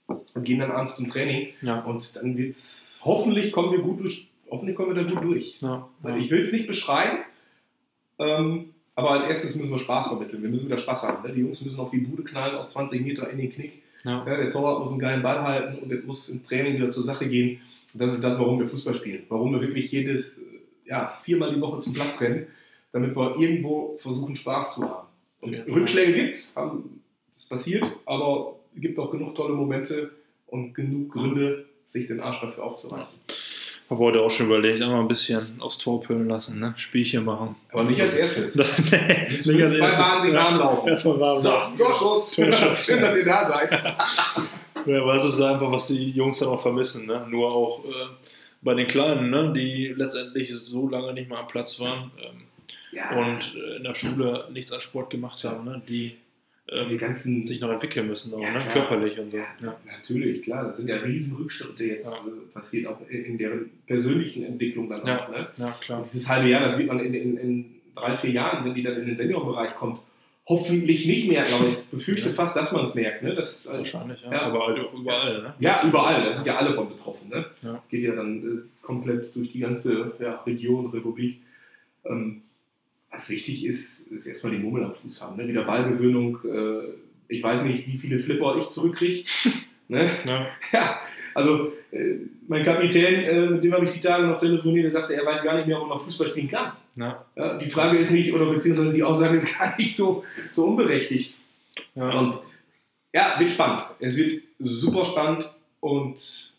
und 0.09 0.45
gehen 0.45 0.59
dann 0.59 0.71
abends 0.73 0.97
zum 0.97 1.09
Training. 1.09 1.51
Ja. 1.63 1.81
Und 1.81 2.17
dann 2.17 2.37
wird's, 2.37 3.01
hoffentlich 3.05 3.53
kommen 3.53 3.71
wir 3.71 3.81
gut 3.81 4.01
durch, 4.01 4.27
hoffentlich 4.51 4.77
kommen 4.77 4.95
wir 4.97 5.05
da 5.05 5.09
gut 5.11 5.23
durch. 5.23 5.59
Weil 6.01 6.19
Ich 6.19 6.31
will 6.31 6.41
es 6.41 6.51
nicht 6.53 6.67
beschreiben, 6.67 7.19
ähm, 8.21 8.75
aber 8.95 9.13
als 9.13 9.25
erstes 9.25 9.57
müssen 9.57 9.71
wir 9.71 9.79
Spaß 9.79 10.09
vermitteln. 10.09 10.43
Wir 10.43 10.51
müssen 10.51 10.67
wieder 10.67 10.79
Spaß 10.79 11.05
haben. 11.05 11.27
Ne? 11.27 11.35
Die 11.35 11.41
Jungs 11.41 11.65
müssen 11.65 11.81
auf 11.81 11.91
die 11.91 11.99
Bude 11.99 12.23
knallen, 12.23 12.57
aus 12.57 12.73
20 12.73 13.01
Meter 13.03 13.31
in 13.31 13.39
den 13.39 13.51
Knick. 13.51 13.83
Ja. 14.05 14.25
Ja, 14.27 14.37
der 14.37 14.51
Torwart 14.51 14.81
muss 14.81 14.91
einen 14.91 14.99
geilen 14.99 15.23
Ball 15.23 15.43
halten 15.43 15.79
und 15.79 15.93
es 15.93 16.05
muss 16.05 16.29
im 16.29 16.45
Training 16.45 16.75
wieder 16.75 16.91
zur 16.91 17.05
Sache 17.05 17.29
gehen. 17.29 17.61
Das 17.95 18.13
ist 18.13 18.23
das, 18.23 18.39
warum 18.39 18.59
wir 18.61 18.69
Fußball 18.69 18.95
spielen. 18.95 19.25
Warum 19.29 19.53
wir 19.53 19.61
wirklich 19.61 19.91
jedes, 19.91 20.37
ja, 20.85 21.13
viermal 21.23 21.55
die 21.55 21.61
Woche 21.61 21.81
zum 21.81 21.95
Platz 21.95 22.21
rennen, 22.21 22.47
damit 22.93 23.17
wir 23.17 23.37
irgendwo 23.39 23.97
versuchen, 23.99 24.37
Spaß 24.37 24.75
zu 24.77 24.83
haben. 24.89 25.09
Und 25.41 25.53
Ja. 25.55 25.63
Rückschläge 25.65 26.13
gibt 26.13 26.35
es, 26.35 26.55
passiert, 27.49 27.85
aber 28.07 28.57
es 28.75 28.81
gibt 28.81 28.99
auch 28.99 29.11
genug 29.11 29.35
tolle 29.35 29.55
Momente 29.55 30.11
und 30.47 30.75
genug 30.75 31.11
Gründe, 31.13 31.67
sich 31.87 32.07
den 32.07 32.21
Arsch 32.21 32.41
dafür 32.41 32.65
aufzureißen. 32.65 33.19
Habe 33.91 34.05
heute 34.05 34.23
auch 34.23 34.31
schon 34.31 34.47
überlegt, 34.47 34.81
einmal 34.81 35.01
ein 35.01 35.09
bisschen 35.09 35.57
aufs 35.59 35.77
Tor 35.77 36.01
pölen 36.01 36.29
lassen, 36.29 36.61
ne? 36.61 36.75
Spielchen 36.77 37.25
machen. 37.25 37.57
Aber 37.73 37.83
nicht 37.83 38.01
als 38.01 38.15
erstes. 38.15 38.55
nee, 38.91 39.27
Jetzt 39.29 39.47
müssen 39.47 39.79
zwei 39.79 39.91
Bahnen 39.91 40.23
sich 40.23 40.33
warm 40.33 40.59
laufen. 40.59 40.89
Erstmal 40.89 41.19
warm. 41.19 41.39
So, 41.39 41.51
Torschuss. 41.77 42.31
Torschuss. 42.37 42.79
Schön, 42.87 43.01
dass 43.03 43.17
ihr 43.17 43.25
da 43.25 43.49
seid. 43.49 43.73
Ja, 44.87 45.03
aber 45.03 45.15
es 45.15 45.25
ist 45.25 45.39
einfach, 45.43 45.71
was 45.71 45.89
die 45.89 46.11
Jungs 46.11 46.39
dann 46.39 46.49
auch 46.49 46.63
vermissen. 46.63 47.05
Ne? 47.05 47.27
Nur 47.29 47.53
auch 47.53 47.85
äh, 47.85 47.89
bei 48.63 48.73
den 48.73 48.87
Kleinen, 48.87 49.29
ne? 49.29 49.53
die 49.55 49.93
letztendlich 49.95 50.51
so 50.55 50.89
lange 50.89 51.13
nicht 51.13 51.29
mehr 51.29 51.39
am 51.39 51.49
Platz 51.49 51.79
waren 51.81 52.11
ähm, 52.19 52.47
Ja, 52.91 53.11
und 53.11 53.55
äh, 53.57 53.77
in 53.77 53.85
der 53.85 53.95
Schule 53.95 54.49
nichts 54.51 54.73
an 54.73 54.81
Sport 54.81 55.11
gemacht 55.11 55.45
haben, 55.45 55.67
ne? 55.67 55.83
die 55.87 56.17
ähm, 56.73 56.99
ganzen 56.99 57.47
sich 57.47 57.61
noch 57.61 57.71
entwickeln 57.71 58.07
müssen, 58.07 58.33
auch, 58.33 58.41
Ja, 58.41 58.53
ne? 58.53 58.65
körperlich 58.73 59.19
und 59.19 59.31
so. 59.31 59.39
Ja, 59.39 59.45
Ja. 59.63 59.77
Natürlich, 59.85 60.43
klar, 60.43 60.69
das 60.69 60.77
sind 60.77 60.89
ja 60.89 60.97
riesen 60.97 61.35
Rückschritte 61.35 61.85
jetzt 61.85 62.07
äh, 62.07 62.55
passiert, 62.55 62.87
auch 62.87 62.99
in, 63.09 63.39
deren 63.39 63.71
persönlichen 63.87 64.45
Entwicklung 64.45 64.89
dann 64.89 65.01
auch. 65.03 65.29
Ne? 65.31 65.49
ja, 65.57 65.77
klar. 65.81 65.99
Und 65.99 66.07
dieses 66.07 66.29
halbe 66.29 66.49
Jahr, 66.49 66.61
das 66.61 66.79
wird 66.79 66.89
man 66.89 67.01
in, 67.01 67.15
in, 67.15 67.37
in 67.37 67.65
drei, 67.95 68.17
vier 68.17 68.31
Jahren, 68.31 68.65
wenn 68.65 68.75
die 68.75 68.83
dann 68.83 68.97
in 68.99 69.07
den 69.07 69.17
Seniorbereich 69.17 69.75
kommt, 69.75 70.01
hoffentlich 70.47 71.07
nicht 71.07 71.29
merken, 71.29 71.55
aber 71.55 71.69
ich 71.69 71.85
befürchte 71.87 72.33
fast, 72.33 72.57
dass 72.57 72.73
man 72.73 72.85
es 72.85 72.95
merkt. 72.95 73.23
Ne? 73.23 73.35
Das, 73.35 73.67
äh, 73.67 73.79
Wahrscheinlich, 73.79 74.23
ja. 74.23 74.43
Aber 74.43 74.67
halt 74.67 74.81
auch 74.81 74.95
überall, 74.95 75.43
ne? 75.43 75.55
ja, 75.59 75.85
überall, 75.87 76.25
da 76.25 76.35
sind 76.35 76.47
ja 76.47 76.57
alle 76.57 76.73
von 76.73 76.89
betroffen. 76.89 77.29
Ne? 77.29 77.47
Das 77.63 77.89
geht 77.89 78.03
ja 78.03 78.15
dann 78.15 78.39
äh, 78.39 78.85
komplett 78.85 79.35
durch 79.35 79.53
die 79.53 79.61
ganze 79.61 80.13
Region, 80.47 80.91
Republik. 80.91 81.41
Ähm, 82.05 82.43
was 83.11 83.29
wichtig 83.29 83.65
ist, 83.65 84.00
ist 84.11 84.27
erstmal 84.27 84.53
die 84.53 84.59
Mummel 84.59 84.85
am 84.85 84.95
Fuß 84.95 85.23
haben. 85.23 85.37
Ne? 85.37 85.49
Wieder 85.49 85.65
Ballgewöhnung. 85.65 86.39
Äh, 86.45 86.89
ich 87.29 87.43
weiß 87.43 87.63
nicht, 87.63 87.87
wie 87.87 87.99
viele 87.99 88.19
Flipper 88.19 88.57
ich 88.59 88.69
zurückkriege. 88.69 89.25
ne? 89.89 90.11
Ja. 90.25 90.47
Ja, 90.73 91.01
also 91.35 91.73
äh, 91.93 92.17
mein 92.49 92.65
Kapitän, 92.65 93.15
äh, 93.15 93.47
mit 93.47 93.65
dem 93.65 93.73
habe 93.73 93.87
ich 93.87 93.93
die 93.93 94.01
Tage 94.01 94.27
noch 94.27 94.39
telefoniert, 94.39 94.87
der 94.87 94.93
sagte, 94.93 95.15
er 95.15 95.25
weiß 95.25 95.43
gar 95.43 95.57
nicht 95.57 95.67
mehr, 95.67 95.81
ob 95.81 95.89
er 95.89 95.95
noch 95.95 96.05
Fußball 96.05 96.27
spielen 96.27 96.49
kann. 96.49 96.73
Ja. 96.97 97.25
Ja, 97.37 97.59
die 97.59 97.71
Frage 97.71 97.97
ist 97.97 98.11
nicht, 98.11 98.33
oder 98.33 98.47
beziehungsweise 98.47 98.93
die 98.93 99.03
Aussage 99.03 99.37
ist 99.37 99.59
gar 99.59 99.77
nicht 99.77 99.97
so, 99.97 100.25
so 100.51 100.67
unberechtigt. 100.67 101.35
Ja. 101.95 102.11
Und 102.19 102.41
ja, 103.13 103.37
wird 103.39 103.51
spannend. 103.51 103.83
Es 103.99 104.17
wird 104.17 104.43
super 104.59 105.05
spannend 105.05 105.51
und 105.81 106.50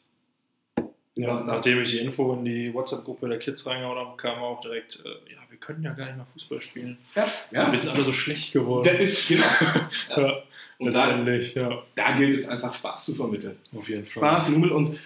Ja, 1.16 1.42
nachdem 1.42 1.82
ich 1.82 1.90
die 1.92 2.00
Info 2.00 2.34
in 2.34 2.46
die 2.46 2.74
WhatsApp-Gruppe 2.74 3.28
der 3.28 3.38
Kids 3.40 3.66
reingehauen 3.66 3.98
habe, 3.98 4.16
kam 4.16 4.40
auch 4.40 4.62
direkt, 4.62 5.04
äh, 5.06 5.34
ja, 5.34 5.40
wir 5.50 5.58
können 5.58 5.84
ja 5.84 5.92
gar 5.92 6.06
nicht 6.06 6.16
mehr 6.16 6.26
Fußball 6.34 6.62
spielen. 6.62 6.98
ja, 7.16 7.28
ja. 7.52 7.70
Wir 7.70 7.78
sind 7.78 7.90
alle 7.90 8.04
so 8.04 8.14
schlecht 8.14 8.54
geworden. 8.54 8.86
Das 8.90 9.00
ist, 9.00 9.28
genau. 9.28 9.46
ja, 10.16 10.44
Und 10.78 10.94
da, 10.94 11.22
ja, 11.22 11.84
da 11.96 12.12
gilt 12.14 12.40
es 12.40 12.48
einfach 12.48 12.74
Spaß 12.74 13.06
zu 13.06 13.16
vermitteln. 13.16 13.58
auf 13.76 13.90
jeden 13.90 14.06
Fall. 14.06 14.22
Spaß, 14.22 14.50
Mummel 14.50 14.72
und 14.72 15.00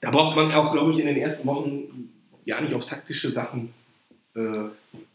da 0.00 0.10
braucht 0.10 0.36
man 0.36 0.52
auch, 0.52 0.72
glaube 0.72 0.92
ich, 0.92 0.98
in 1.00 1.06
den 1.06 1.16
ersten 1.16 1.46
Wochen 1.48 2.10
ja 2.44 2.60
nicht 2.60 2.74
auf 2.74 2.86
taktische 2.86 3.32
Sachen 3.32 3.74
äh, 4.34 4.68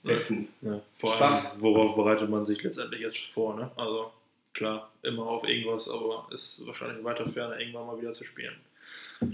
setzen. 0.04 0.50
Ja, 0.62 0.82
vor 0.98 1.14
Spaß. 1.14 1.52
allem, 1.52 1.62
worauf 1.62 1.96
bereitet 1.96 2.30
man 2.30 2.44
sich 2.46 2.62
letztendlich 2.64 3.02
jetzt 3.02 3.26
vor, 3.28 3.56
ne? 3.56 3.72
Also, 3.76 4.12
klar, 4.58 4.92
immer 5.04 5.24
auf 5.26 5.48
irgendwas, 5.48 5.88
aber 5.90 6.28
ist 6.34 6.62
wahrscheinlich 6.66 7.04
weiter 7.04 7.28
ferne, 7.30 7.60
irgendwann 7.60 7.88
mal 7.88 8.00
wieder 8.02 8.12
zu 8.14 8.24
spielen. 8.26 8.54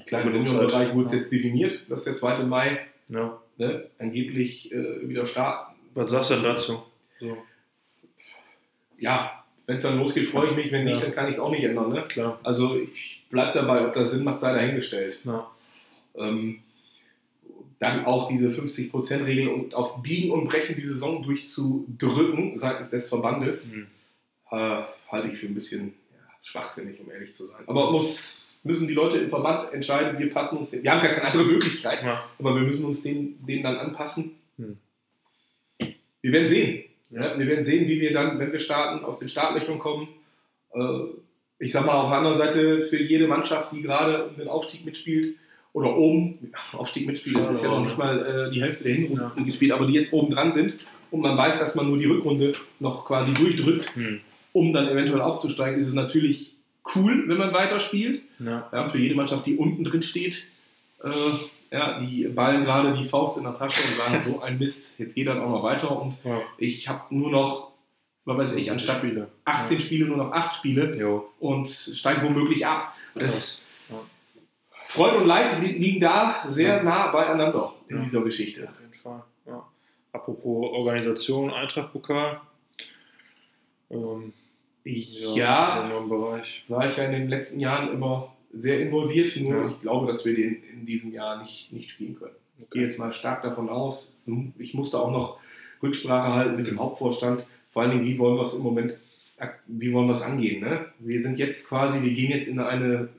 Klar, 0.05 0.21
im 0.23 0.45
Zeit. 0.47 0.93
wurde 0.93 1.05
es 1.07 1.13
jetzt 1.13 1.31
definiert, 1.31 1.81
dass 1.89 2.03
der 2.03 2.15
2. 2.15 2.43
Mai 2.45 2.79
Ja. 3.09 3.39
ne, 3.57 3.89
angeblich 3.99 4.71
äh, 4.71 5.07
wieder 5.09 5.25
starten. 5.25 5.75
Was 5.95 6.11
sagst 6.11 6.29
du 6.29 6.35
denn 6.35 6.43
dazu? 6.43 6.83
So, 7.19 7.37
Ja, 8.97 9.43
wenn 9.65 9.77
es 9.77 9.83
dann 9.83 9.97
losgeht, 9.97 10.27
freue 10.27 10.49
ich 10.51 10.55
mich. 10.55 10.71
Wenn 10.71 10.85
nicht, 10.85 10.95
Ja. 10.95 11.01
dann 11.01 11.13
kann 11.13 11.27
ich 11.27 11.35
es 11.35 11.39
auch 11.39 11.51
nicht 11.51 11.63
ändern. 11.63 11.91
Ne? 11.91 12.03
klar. 12.07 12.39
Also 12.43 12.77
ich 12.77 13.23
bleibe 13.29 13.51
dabei, 13.53 13.85
ob 13.87 13.93
das 13.93 14.11
Sinn 14.11 14.23
macht, 14.23 14.41
sei 14.41 14.53
dahingestellt. 14.53 15.19
Ja. 15.23 15.49
Ähm, 16.15 16.59
dann 17.79 18.05
auch 18.05 18.29
diese 18.29 18.49
50%-Regel 18.49 19.49
und 19.49 19.73
auf 19.75 20.01
Biegen 20.01 20.31
und 20.31 20.45
Brechen 20.45 20.75
die 20.77 20.85
Saison 20.85 21.21
durchzudrücken 21.23 22.57
seitens 22.57 22.89
des 22.91 23.09
Verbandes, 23.09 23.73
Hm. 23.73 23.87
Äh, 24.53 24.83
halte 25.11 25.27
ich 25.27 25.37
für 25.37 25.47
ein 25.47 25.53
bisschen 25.55 25.93
ja, 26.11 26.17
schwachsinnig, 26.43 26.99
um 27.01 27.11
ehrlich 27.11 27.33
zu 27.35 27.45
sein. 27.45 27.61
Aber 27.67 27.91
muss, 27.91 28.55
müssen 28.63 28.87
die 28.87 28.93
Leute 28.93 29.17
im 29.17 29.29
Verband 29.29 29.73
entscheiden, 29.73 30.17
wir 30.19 30.29
passen 30.31 30.57
uns, 30.57 30.71
wir 30.71 30.91
haben 30.91 31.01
gar 31.01 31.13
keine 31.13 31.25
andere 31.27 31.43
Möglichkeit, 31.45 32.03
Ja. 32.03 32.23
aber 32.39 32.55
wir 32.55 32.61
müssen 32.63 32.85
uns 32.85 33.01
denen, 33.03 33.43
denen 33.45 33.63
dann 33.63 33.77
anpassen. 33.77 34.31
Hm. 34.57 34.77
Wir 36.21 36.31
werden 36.31 36.47
sehen. 36.49 36.83
Ja, 37.09 37.37
wir 37.37 37.45
werden 37.47 37.63
sehen, 37.63 37.87
wie 37.87 37.99
wir 38.01 38.11
dann, 38.13 38.39
wenn 38.39 38.51
wir 38.51 38.59
starten, 38.59 39.05
aus 39.05 39.19
den 39.19 39.29
Startlöchern 39.29 39.77
kommen. 39.79 40.07
Äh, 40.73 40.79
ich 41.59 41.71
sag 41.71 41.85
mal, 41.85 41.93
auf 41.95 42.09
der 42.09 42.17
anderen 42.17 42.37
Seite 42.37 42.81
für 42.83 42.97
jede 43.01 43.27
Mannschaft, 43.27 43.71
die 43.71 43.81
gerade 43.81 44.25
um 44.29 44.35
den 44.37 44.47
Aufstieg 44.47 44.83
mitspielt 44.85 45.35
oder 45.73 45.95
oben, 45.95 46.51
Aufstieg 46.73 47.05
mitspielt, 47.05 47.37
das 47.37 47.51
ist 47.51 47.63
ja 47.63 47.69
noch 47.69 47.83
nicht 47.83 47.97
mal 47.97 48.47
äh, 48.47 48.51
die 48.53 48.61
Hälfte 48.61 48.83
der 48.85 48.93
Hinrunde 48.95 49.31
Ja. 49.35 49.43
gespielt, 49.43 49.71
aber 49.71 49.85
die 49.85 49.93
jetzt 49.93 50.11
oben 50.13 50.33
dran 50.33 50.53
sind 50.53 50.79
und 51.11 51.21
man 51.21 51.37
weiß, 51.37 51.59
dass 51.59 51.75
man 51.75 51.87
nur 51.87 51.97
die 51.97 52.05
Rückrunde 52.05 52.55
noch 52.79 53.05
quasi 53.05 53.33
durchdrückt, 53.33 53.95
Hm. 53.95 54.21
Um 54.53 54.71
dann 54.73 54.87
eventuell 54.87 55.21
aufzusteigen, 55.21 55.77
ist 55.77 55.87
es 55.87 55.93
natürlich 55.93 56.55
cool, 56.95 57.27
wenn 57.27 57.37
man 57.37 57.53
weiterspielt. 57.53 58.21
Ja. 58.39 58.69
Ja, 58.71 58.87
für 58.89 58.97
jede 58.99 59.15
Mannschaft, 59.15 59.45
die 59.45 59.57
unten 59.57 59.83
drin 59.83 60.03
steht, 60.03 60.43
äh, 61.03 61.09
ja, 61.71 61.99
die 61.99 62.27
ballen 62.27 62.63
gerade 62.63 62.93
die 62.93 63.03
Faust 63.05 63.37
in 63.37 63.43
der 63.43 63.53
Tasche 63.55 63.81
und 63.87 63.97
sagen, 63.97 64.19
so 64.21 64.41
ein 64.41 64.57
Mist, 64.59 64.99
jetzt 64.99 65.15
geht 65.15 65.27
dann 65.27 65.41
auch 65.41 65.49
noch 65.49 65.63
weiter 65.63 65.99
und 65.99 66.23
ja. 66.23 66.41
ich 66.57 66.87
habe 66.87 67.13
nur 67.15 67.31
noch, 67.31 67.71
was 68.25 68.37
weiß 68.37 68.53
ich, 68.53 68.69
anstatt 68.71 68.99
Spiele. 68.99 69.27
18 69.45 69.81
Spiele 69.81 70.05
nur 70.05 70.17
noch 70.17 70.31
8 70.31 70.53
Spiele 70.53 70.95
Jo. 70.97 71.29
und 71.39 71.67
steigt 71.67 72.23
womöglich 72.23 72.65
ab. 72.65 72.95
Das 73.15 73.61
Ja. 73.89 73.95
Freude 74.87 75.17
und 75.17 75.25
Leid 75.25 75.59
li 75.61 75.71
liegen 75.71 75.99
da 75.99 76.45
sehr 76.47 76.77
Ja. 76.77 76.83
nah 76.83 77.07
beieinander 77.11 77.73
in 77.89 77.97
Ja. 77.97 78.03
dieser 78.03 78.21
Geschichte. 78.23 78.69
Auf 78.69 78.79
jeden 78.79 78.93
Fall. 78.93 79.23
Ja. 79.47 79.67
Apropos 80.11 80.69
Organisation, 80.73 81.49
Eintracht-Pokal. 81.51 82.39
Ähm, 83.89 84.33
Ja, 84.85 85.89
Bereich. 86.09 86.63
war 86.67 86.87
ich 86.87 86.97
ja 86.97 87.05
in 87.05 87.11
den 87.13 87.29
letzten 87.29 87.59
Jahren 87.59 87.91
immer 87.93 88.33
sehr 88.53 88.79
involviert, 88.81 89.35
nur 89.37 89.61
Ja. 89.61 89.67
ich 89.67 89.79
glaube, 89.81 90.07
dass 90.07 90.25
wir 90.25 90.35
den 90.35 90.61
in 90.73 90.85
diesem 90.85 91.11
Jahr 91.13 91.41
nicht, 91.41 91.71
nicht 91.71 91.89
spielen 91.91 92.15
können. 92.19 92.35
Ich 92.59 92.69
gehe 92.69 92.83
jetzt 92.83 92.99
mal 92.99 93.13
stark 93.13 93.41
davon 93.43 93.69
aus. 93.69 94.17
Ich 94.59 94.73
musste 94.73 94.99
auch 94.99 95.11
noch 95.11 95.39
Rücksprache 95.81 96.33
halten 96.33 96.55
mit 96.57 96.67
dem 96.67 96.79
Hauptvorstand. 96.79 97.47
Vor 97.71 97.81
allen 97.81 97.91
Dingen, 97.91 98.05
wie 98.05 98.19
wollen 98.19 98.35
wir 98.37 98.43
es 98.43 98.53
im 98.53 98.61
Moment, 98.61 98.93
wie 99.67 99.91
wollen 99.93 100.07
wir 100.07 100.13
es 100.13 100.21
angehen? 100.21 100.61
Ne? 100.61 100.85
Wir 100.99 101.23
sind 101.23 101.39
jetzt 101.39 101.67
quasi, 101.67 102.01
wir 102.01 102.13
gehen 102.13 102.29
jetzt 102.31 102.47
in 102.47 102.59
eine, 102.59 103.09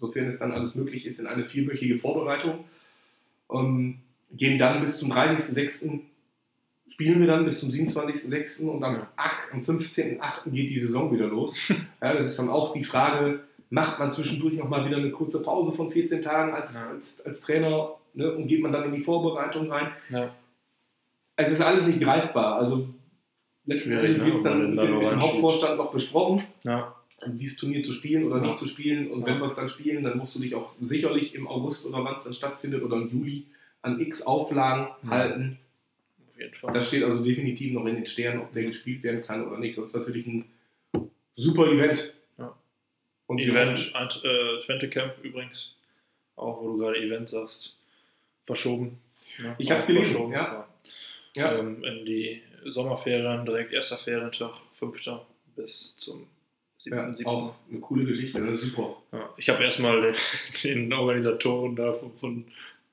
sofern 0.00 0.26
es 0.26 0.38
dann 0.38 0.52
alles 0.52 0.74
möglich 0.74 1.06
ist, 1.06 1.18
in 1.18 1.26
eine 1.26 1.44
vierwöchige 1.44 1.98
Vorbereitung. 1.98 2.64
Ähm, 3.50 3.96
gehen 4.32 4.58
dann 4.58 4.80
bis 4.80 4.98
zum 4.98 5.10
30.06. 5.10 6.00
spielen 7.00 7.20
wir 7.20 7.26
dann 7.28 7.46
bis 7.46 7.60
zum 7.60 7.70
27.06. 7.70 8.66
und 8.68 8.84
am, 8.84 9.06
8, 9.16 9.34
am 9.54 9.60
15.08. 9.62 10.50
geht 10.50 10.68
die 10.68 10.78
Saison 10.78 11.10
wieder 11.14 11.28
los. 11.28 11.56
Ja, 12.02 12.12
das 12.12 12.26
ist 12.26 12.38
dann 12.38 12.50
auch 12.50 12.74
die 12.74 12.84
Frage, 12.84 13.40
macht 13.70 13.98
man 13.98 14.10
zwischendurch 14.10 14.54
nochmal 14.54 14.84
wieder 14.84 14.98
eine 14.98 15.10
kurze 15.10 15.42
Pause 15.42 15.72
von 15.72 15.90
14 15.90 16.20
Tagen 16.20 16.52
als, 16.52 16.74
Ja. 16.74 16.90
als, 16.90 17.24
als 17.24 17.40
Trainer 17.40 17.92
ne, 18.12 18.30
und 18.34 18.48
geht 18.48 18.60
man 18.60 18.70
dann 18.70 18.84
in 18.84 18.92
die 18.92 19.00
Vorbereitung 19.00 19.72
rein? 19.72 19.88
Ja. 20.10 20.34
Es 21.36 21.50
ist 21.50 21.62
alles 21.62 21.86
nicht 21.86 22.00
greifbar. 22.02 22.56
Also 22.56 22.86
letzten 23.64 23.90
Schwierig, 23.92 24.04
Endes 24.04 24.20
ne, 24.22 24.26
wird 24.26 24.36
es 24.36 24.42
dann 24.42 24.74
mit 24.74 24.84
dem. 24.84 25.22
Hauptvorstand 25.22 25.78
noch 25.78 25.92
besprochen, 25.92 26.44
Ja. 26.64 26.94
dieses 27.28 27.56
Turnier 27.56 27.82
zu 27.82 27.92
spielen 27.92 28.24
oder 28.24 28.36
Ja. 28.42 28.42
nicht 28.42 28.58
zu 28.58 28.68
spielen. 28.68 29.10
Und 29.10 29.20
Ja. 29.20 29.26
wenn 29.28 29.38
wir 29.38 29.46
es 29.46 29.54
dann 29.54 29.70
spielen, 29.70 30.04
dann 30.04 30.18
musst 30.18 30.34
du 30.34 30.40
dich 30.40 30.54
auch 30.54 30.72
sicherlich 30.82 31.34
im 31.34 31.48
August 31.48 31.86
oder 31.86 32.04
wann 32.04 32.16
es 32.18 32.24
dann 32.24 32.34
stattfindet 32.34 32.82
oder 32.82 32.96
im 32.96 33.08
Juli 33.08 33.46
an 33.80 33.98
x 34.00 34.20
Auflagen 34.20 34.88
Ja. 35.04 35.08
halten. 35.10 35.58
Jeden 36.40 36.54
Fall. 36.54 36.72
Das 36.72 36.88
steht 36.88 37.04
also 37.04 37.22
definitiv 37.22 37.72
noch 37.72 37.84
in 37.86 37.96
den 37.96 38.06
Sternen, 38.06 38.40
ob 38.40 38.52
der 38.54 38.64
gespielt 38.64 39.02
werden 39.02 39.22
kann 39.22 39.46
oder 39.46 39.58
nicht. 39.58 39.74
Sonst 39.74 39.94
natürlich 39.94 40.26
ein 40.26 40.46
super 41.36 41.66
Event. 41.66 42.14
Ja. 42.38 42.56
Und 43.26 43.38
Event, 43.38 43.92
äh, 43.94 44.60
Twente 44.64 44.88
Camp 44.88 45.14
übrigens, 45.22 45.74
auch 46.36 46.62
wo 46.62 46.72
du 46.72 46.78
gerade 46.78 46.98
Event 46.98 47.28
sagst, 47.28 47.76
verschoben. 48.46 48.98
ne? 49.38 49.54
Ich 49.58 49.70
hab's 49.70 49.82
Auch 49.82 49.86
gelesen, 49.88 50.06
verschoben, 50.12 50.32
ja. 50.32 50.68
Ja. 51.36 51.58
Ähm, 51.58 51.84
in 51.84 52.04
die 52.06 52.40
Sommerferien, 52.64 53.44
direkt 53.44 53.72
erster 53.72 53.98
Ferientag, 53.98 54.54
5. 54.74 55.20
bis 55.56 55.96
zum 55.98 56.26
7. 56.78 56.96
Ja, 56.96 57.12
7. 57.12 57.28
auch 57.28 57.54
eine 57.70 57.80
coole 57.80 58.04
Geschichte, 58.04 58.40
ne? 58.40 58.56
super. 58.56 58.96
Ja, 59.12 59.32
ich 59.36 59.48
habe 59.50 59.62
erstmal 59.62 60.00
den, 60.00 60.14
den 60.64 60.92
Organisatoren 60.92 61.76
da 61.76 61.92
von, 61.92 62.12
von 62.16 62.44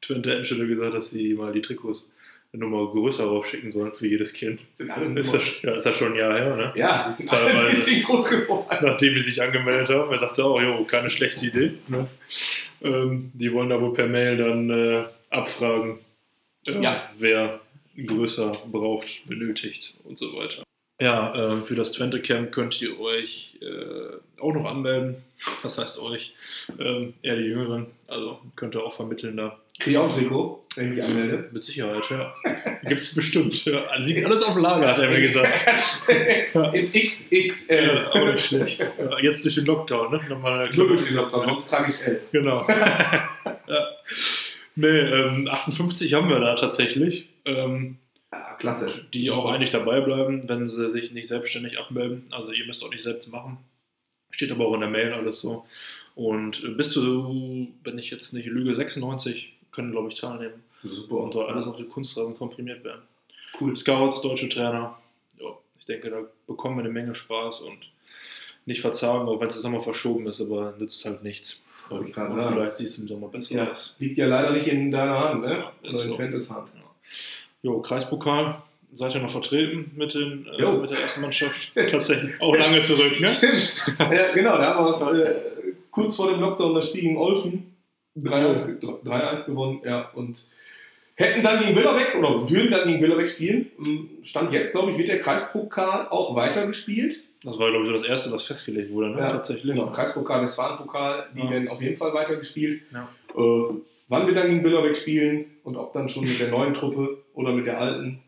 Twente 0.01 0.36
Endstelle 0.36 0.67
gesagt, 0.67 0.93
dass 0.93 1.10
sie 1.10 1.33
mal 1.33 1.53
die 1.53 1.62
Trikots 1.62 2.12
eine 2.53 2.63
Nummer 2.63 2.89
größer 2.91 3.25
raufschicken 3.25 3.69
sollen 3.71 3.93
für 3.93 4.07
jedes 4.07 4.33
Kind. 4.33 4.62
Sind 4.75 4.89
alle 4.89 5.19
Ist 5.19 5.33
das, 5.33 5.62
ja, 5.62 5.75
ist 5.75 5.86
das 5.86 5.95
schon 5.95 6.13
ein 6.13 6.17
Jahr 6.19 6.33
her, 6.38 6.55
ne? 6.55 6.71
ja, 6.75 7.10
die 7.10 7.15
sind 7.15 7.31
alle 7.33 7.47
ein 7.47 7.55
Teilweise. 7.55 7.75
bisschen 7.77 8.03
groß 8.03 8.29
geworden. 8.29 8.77
Nachdem 8.81 9.13
die 9.13 9.19
sich 9.19 9.41
angemeldet 9.41 9.89
haben. 9.89 10.12
Er 10.12 10.19
sagte 10.19 10.43
auch, 10.45 10.62
jo, 10.62 10.83
keine 10.86 11.10
schlechte 11.10 11.45
Idee. 11.45 11.73
Ne? 11.88 12.07
Ähm, 12.81 13.31
die 13.33 13.51
wollen 13.53 13.69
da 13.69 13.79
wohl 13.81 13.93
per 13.93 14.07
Mail 14.07 14.38
dann 14.38 14.69
äh, 14.69 15.03
abfragen, 15.29 15.99
äh, 16.67 16.81
Ja. 16.81 17.10
wer 17.17 17.60
größer 18.05 18.51
braucht, 18.71 19.27
benötigt 19.27 19.95
und 20.03 20.17
so 20.17 20.33
weiter. 20.36 20.63
Ja, 21.01 21.57
äh, 21.57 21.62
für 21.62 21.75
das 21.75 21.91
Twente 21.91 22.21
Camp 22.21 22.51
könnt 22.51 22.81
ihr 22.81 22.99
euch 22.99 23.57
äh, 23.62 24.41
auch 24.41 24.53
noch 24.53 24.65
anmelden. 24.65 25.17
Was 25.62 25.77
heißt 25.77 25.99
euch? 25.99 26.33
Ähm, 26.79 27.13
eher 27.21 27.36
die 27.36 27.43
Jüngeren. 27.43 27.88
Also 28.07 28.39
könnt 28.55 28.73
ihr 28.75 28.83
auch 28.83 28.93
vermitteln 28.93 29.38
da. 29.38 29.60
Krieg 29.80 29.94
ich 29.94 29.98
auch 29.98 30.06
ein 30.06 30.10
Trikot, 30.10 30.66
wenn 30.76 30.92
ich 30.92 30.98
mich 30.98 31.06
anmelde. 31.06 31.50
Mit 31.52 31.63
Sicherheit, 31.63 32.04
ja. 32.10 32.34
Gibt 32.88 33.02
es 33.02 33.13
bestimmt. 33.13 33.66
Ja. 33.66 33.86
Also 33.86 34.08
liegt 34.08 34.26
alles 34.26 34.42
auf 34.44 34.58
Lager, 34.58 34.88
hat 34.88 35.00
er 35.00 35.10
mir 35.10 35.22
gesagt. 35.22 35.66
In 36.74 36.92
XXL. 36.92 37.58
Ja, 37.70 38.12
auch 38.12 38.32
nicht 38.32 38.46
schlecht. 38.46 38.92
Jetzt 39.22 39.44
durch 39.46 39.56
den 39.56 39.66
Lockdown, 39.66 40.12
ne? 40.12 40.22
Nochmal 40.30 40.70
Glücklich, 40.70 41.16
sonst 41.32 41.70
trage 41.70 41.92
ich 41.94 42.02
L. 42.08 42.22
Genau. 42.32 42.68
ja. 42.70 43.88
Nee, 44.76 44.88
ähm, 44.88 45.48
58 45.50 46.13
haben 46.13 46.30
wir 46.30 46.40
da 46.40 46.56
tatsächlich, 46.56 47.28
ähm, 47.46 47.98
Ja, 48.32 48.56
klasse. 48.60 49.06
die 49.13 49.30
auch 49.32 49.46
eigentlich 49.52 49.72
dabei 49.72 50.02
bleiben, 50.02 50.48
wenn 50.48 50.68
sie 50.68 50.90
sich 50.92 51.12
nicht 51.12 51.28
selbstständig 51.28 51.80
abmelden. 51.80 52.26
Also 52.32 52.52
ihr 52.52 52.66
müsst 52.66 52.84
auch 52.84 52.90
nicht 52.92 53.04
selbst 53.04 53.32
machen. 53.32 53.58
Steht 54.32 54.52
aber 54.52 54.68
auch 54.68 54.74
in 54.76 54.82
der 54.82 54.90
Mail 54.90 55.13
alles 55.13 55.40
so. 55.40 55.66
Und 56.16 56.63
äh, 56.63 56.70
bis 56.70 56.92
zu, 56.92 57.68
wenn 57.84 57.98
ich 58.00 58.10
jetzt 58.12 58.34
nicht 58.34 58.48
lüge, 58.48 58.74
96 58.74 59.57
können, 59.78 59.92
glaube 59.92 60.10
ich, 60.10 60.16
teilnehmen. 60.16 60.63
Super. 60.84 61.18
Und 61.18 61.34
soll 61.34 61.46
alles 61.46 61.68
auf 61.68 61.78
die 61.78 61.84
Kunstrasen 61.86 62.36
komprimiert 62.36 62.84
werden. 62.84 63.02
Cool. 63.62 63.76
Scouts, 63.76 64.22
deutsche 64.22 64.50
Trainer. 64.50 64.98
Ja, 65.40 65.50
ich 65.80 65.86
denke, 65.86 66.10
da 66.10 66.22
bekommen 66.48 66.78
wir 66.78 66.84
eine 66.84 66.92
Menge 66.92 67.13
Spaß 67.13 67.62
und 67.62 67.78
nicht 68.66 68.82
verzagen, 68.82 69.28
auch 69.28 69.40
wenn 69.40 69.48
es 69.48 69.56
jetzt 69.56 69.63
nochmal 69.63 69.82
verschoben 69.82 70.26
ist, 70.28 70.42
aber 70.42 70.74
nützt 70.80 71.06
halt 71.06 71.24
nichts. 71.24 71.63
Ich 71.86 71.92
Und 71.92 72.13
sagen. 72.13 72.44
Vielleicht 72.54 72.76
siehst 72.78 72.98
du 72.98 73.04
im 73.04 73.08
Sommer 73.08 73.28
besser 73.28 73.54
Ja, 73.54 73.72
aus. 73.72 73.96
liegt 74.00 74.18
ja 74.18 74.26
leider 74.28 74.52
nicht 74.52 74.68
in 74.68 74.92
deiner 74.92 75.20
Hand, 75.20 75.42
ne? 75.42 75.52
Ja, 75.52 75.72
Oder 75.90 76.04
in 76.26 76.42
so. 76.42 76.54
Hand. 76.56 76.70
Ja. 76.76 76.82
Jo, 77.62 77.80
Kreispokal. 77.82 78.62
Seid 78.96 79.13
ihr 79.16 79.22
noch 79.22 79.30
vertreten 79.30 79.92
mit, 79.96 80.13
den, 80.16 80.48
äh, 80.48 80.72
mit 80.78 80.90
der 80.90 81.00
ersten 81.00 81.22
Mannschaft? 81.22 81.72
Tatsächlich 81.76 82.42
auch 82.42 82.56
lange 82.56 82.82
zurück, 82.82 83.20
ne? 83.20 83.32
Stimmt. 83.32 83.84
ja, 84.00 84.32
genau, 84.34 84.58
da 84.58 84.76
haben 84.76 84.86
wir 84.86 85.13
es 85.13 85.20
äh, 85.20 85.36
kurz 85.92 86.16
vor 86.16 86.30
dem 86.32 86.40
Lockdown 86.40 86.74
das 86.74 86.90
Spiel 86.90 87.02
gegen 87.02 87.18
Olfen 87.18 87.77
3-1 88.21 88.80
ge- 88.80 88.93
3-1 89.06 89.45
gewonnen, 89.45 89.82
ja, 89.84 90.10
und 90.13 90.47
hätten 91.15 91.43
dann 91.43 91.60
gegen 91.63 91.75
Billerbeck 91.75 92.15
oder 92.15 92.49
würden 92.49 92.71
dann 92.71 92.88
gegen 92.88 92.99
Billerbeck 93.01 93.30
spielen. 93.30 93.71
Ähm, 93.80 94.10
Stand 94.23 94.51
jetzt, 94.53 94.71
glaube 94.71 94.91
ich, 94.91 94.97
wird 94.97 95.08
der 95.08 95.19
Kreispokal 95.19 96.08
auch 96.10 96.36
weitergespielt. 96.36 97.21
Das 97.43 97.58
war, 97.60 97.69
glaube 97.69 97.84
ich, 97.86 97.89
so 97.89 97.93
das 97.93 98.03
erste, 98.03 98.32
was 98.32 98.43
festgelegt 98.45 98.91
wurde, 98.91 99.10
ne? 99.12 99.19
Ja, 99.19 99.32
Tatsächlich. 99.32 99.73
Genau, 99.75 99.88
Kreispokal, 99.91 100.41
Westfalenpokal, 100.41 101.27
die 101.36 101.39
Ja. 101.39 101.49
werden 101.51 101.67
auf 101.69 101.82
jeden 101.82 101.97
Fall 101.97 102.13
weitergespielt. 102.13 102.82
Ja. 102.91 103.10
Äh, 103.36 103.73
wann 104.08 104.27
wir 104.27 104.34
dann 104.34 104.47
gegen 104.49 104.63
Billerbeck 104.63 104.97
spielen 104.97 105.45
und 105.63 105.75
ob 105.75 105.93
dann 105.93 106.10
schon 106.10 106.23
mit 106.25 106.39
der 106.39 106.49
neuen 106.49 106.73
Truppe 106.73 107.17
oder 107.34 107.51
mit 107.51 107.65
der 107.67 107.80
alten, 107.80 108.23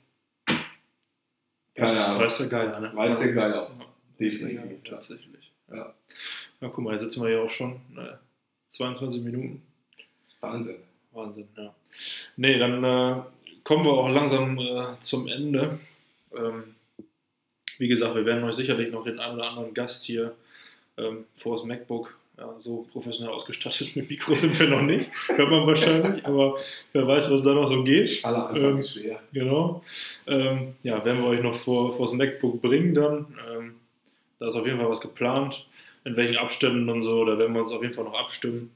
Weiß, 1.76 1.96
keine 1.96 2.06
Ahnung. 2.08 2.22
weiß 2.24 2.38
der 2.40 2.48
Geier, 2.48 2.80
ne? 2.80 2.92
weiß 2.94 3.20
der 3.20 3.32
Geier. 3.34 3.50
Ja, 3.56 3.62
weiß 3.70 4.40
Definitiv, 4.40 4.84
ja. 4.86 4.90
tatsächlich. 4.92 5.52
Ja. 5.72 5.94
Na, 6.60 6.68
guck 6.70 6.84
mal, 6.84 6.92
jetzt 6.94 7.02
sitzen 7.04 7.24
wir 7.24 7.30
ja 7.32 7.42
auch 7.42 7.50
schon 7.50 7.80
ne, 7.94 8.20
22 8.70 9.22
Minuten. 9.24 9.62
Wahnsinn. 10.42 10.76
Wahnsinn, 11.12 11.48
ja. 11.58 11.74
Nee, 12.38 12.60
dann 12.60 12.84
äh, 12.84 13.22
kommen 13.64 13.86
wir 13.86 13.94
auch 13.94 14.10
langsam 14.10 14.58
äh, 14.58 15.00
zum 15.00 15.28
Ende. 15.28 15.80
Ähm, 16.36 16.76
wie 17.78 17.88
gesagt, 17.88 18.16
wir 18.16 18.26
werden 18.26 18.44
euch 18.44 18.56
sicherlich 18.56 18.92
noch 18.92 19.04
den 19.04 19.20
einen 19.20 19.36
oder 19.36 19.50
anderen 19.50 19.74
Gast 19.74 20.04
hier 20.04 20.36
ähm, 20.98 21.26
vor 21.34 21.56
das 21.56 21.66
MacBook. 21.66 22.16
Ja, 22.38 22.56
so 22.58 22.88
professionell 22.94 23.34
ausgestattet 23.34 23.98
mit 23.98 24.10
Mikro 24.10 24.34
sind 24.34 24.58
wir 24.58 24.70
noch 24.70 24.82
nicht, 24.82 25.12
hört 25.28 25.50
man 25.50 25.68
wahrscheinlich, 25.68 26.26
aber 26.26 26.58
wer 26.94 27.06
weiß, 27.06 27.30
was 27.32 27.42
da 27.42 27.54
noch 27.54 27.68
so 27.68 27.84
geht. 27.84 28.24
Aller 28.24 28.48
Anfang 28.48 28.64
Ähm, 28.64 28.78
ist 28.78 28.94
schwer. 28.94 29.20
Genau. 29.34 29.84
Ähm, 30.26 30.76
ja, 30.84 31.04
werden 31.04 31.22
wir 31.22 31.28
euch 31.28 31.42
noch 31.42 31.58
vor, 31.58 31.92
vor 31.92 32.06
das 32.06 32.16
MacBook 32.16 32.62
bringen 32.62 32.94
dann. 32.94 33.38
Ähm, 33.52 33.76
da 34.40 34.48
ist 34.48 34.56
auf 34.56 34.66
jeden 34.66 34.80
Fall 34.80 34.90
was 34.90 35.02
geplant. 35.02 35.66
In 36.06 36.16
welchen 36.16 36.38
Abständen 36.38 36.90
und 36.90 37.02
so, 37.02 37.26
da 37.26 37.38
werden 37.38 37.54
wir 37.54 37.62
uns 37.62 37.72
auf 37.72 37.82
jeden 37.82 37.94
Fall 37.94 38.06
noch 38.06 38.18
abstimmen, 38.18 38.72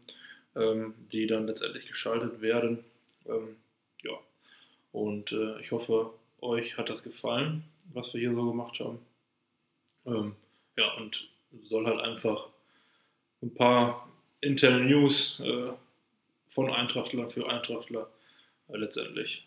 ähm, 0.55 0.93
die 1.11 1.27
dann 1.27 1.47
letztendlich 1.47 1.87
geschaltet 1.87 2.41
werden. 2.41 2.83
Ähm, 3.27 3.55
ja. 4.03 4.11
Und 4.91 5.31
äh, 5.31 5.59
ich 5.61 5.71
hoffe, 5.71 6.11
euch 6.41 6.77
hat 6.77 6.89
das 6.89 7.03
gefallen, 7.03 7.63
was 7.93 8.13
wir 8.13 8.21
hier 8.21 8.33
so 8.35 8.45
gemacht 8.49 8.79
haben. 8.79 8.99
Ähm, 10.05 10.35
ja, 10.77 10.91
und 10.95 11.27
soll 11.63 11.85
halt 11.85 11.99
einfach 11.99 12.47
ein 13.41 13.53
paar 13.53 14.09
interne 14.41 14.83
News 14.83 15.39
äh, 15.39 15.69
von 16.47 16.69
Eintrachtler 16.69 17.29
für 17.29 17.49
Eintrachtler 17.49 18.09
äh, 18.69 18.77
letztendlich 18.77 19.45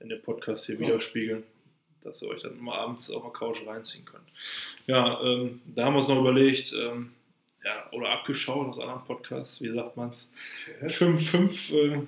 in 0.00 0.08
den 0.08 0.22
Podcast 0.22 0.66
hier 0.66 0.74
Ja. 0.76 0.80
widerspiegeln, 0.80 1.44
dass 2.02 2.20
ihr 2.22 2.28
euch 2.28 2.42
dann 2.42 2.58
mal 2.60 2.76
abends 2.76 3.10
auf 3.10 3.22
der 3.22 3.32
Couch 3.32 3.58
reinziehen 3.66 4.04
könnt. 4.04 4.28
Ja, 4.86 5.20
ähm, 5.22 5.62
da 5.66 5.84
haben 5.84 5.94
wir 5.94 5.98
uns 5.98 6.08
noch 6.08 6.20
überlegt, 6.20 6.74
ähm, 6.74 7.12
ja, 7.64 7.88
oder 7.92 8.10
abgeschaut 8.10 8.68
aus 8.68 8.78
anderen 8.78 9.04
Podcasts, 9.04 9.60
wie 9.60 9.70
sagt 9.70 9.96
man 9.96 10.10
es? 10.10 10.30
Fünf, 10.88 11.30
fünf 11.30 11.72
äh, 11.72 12.00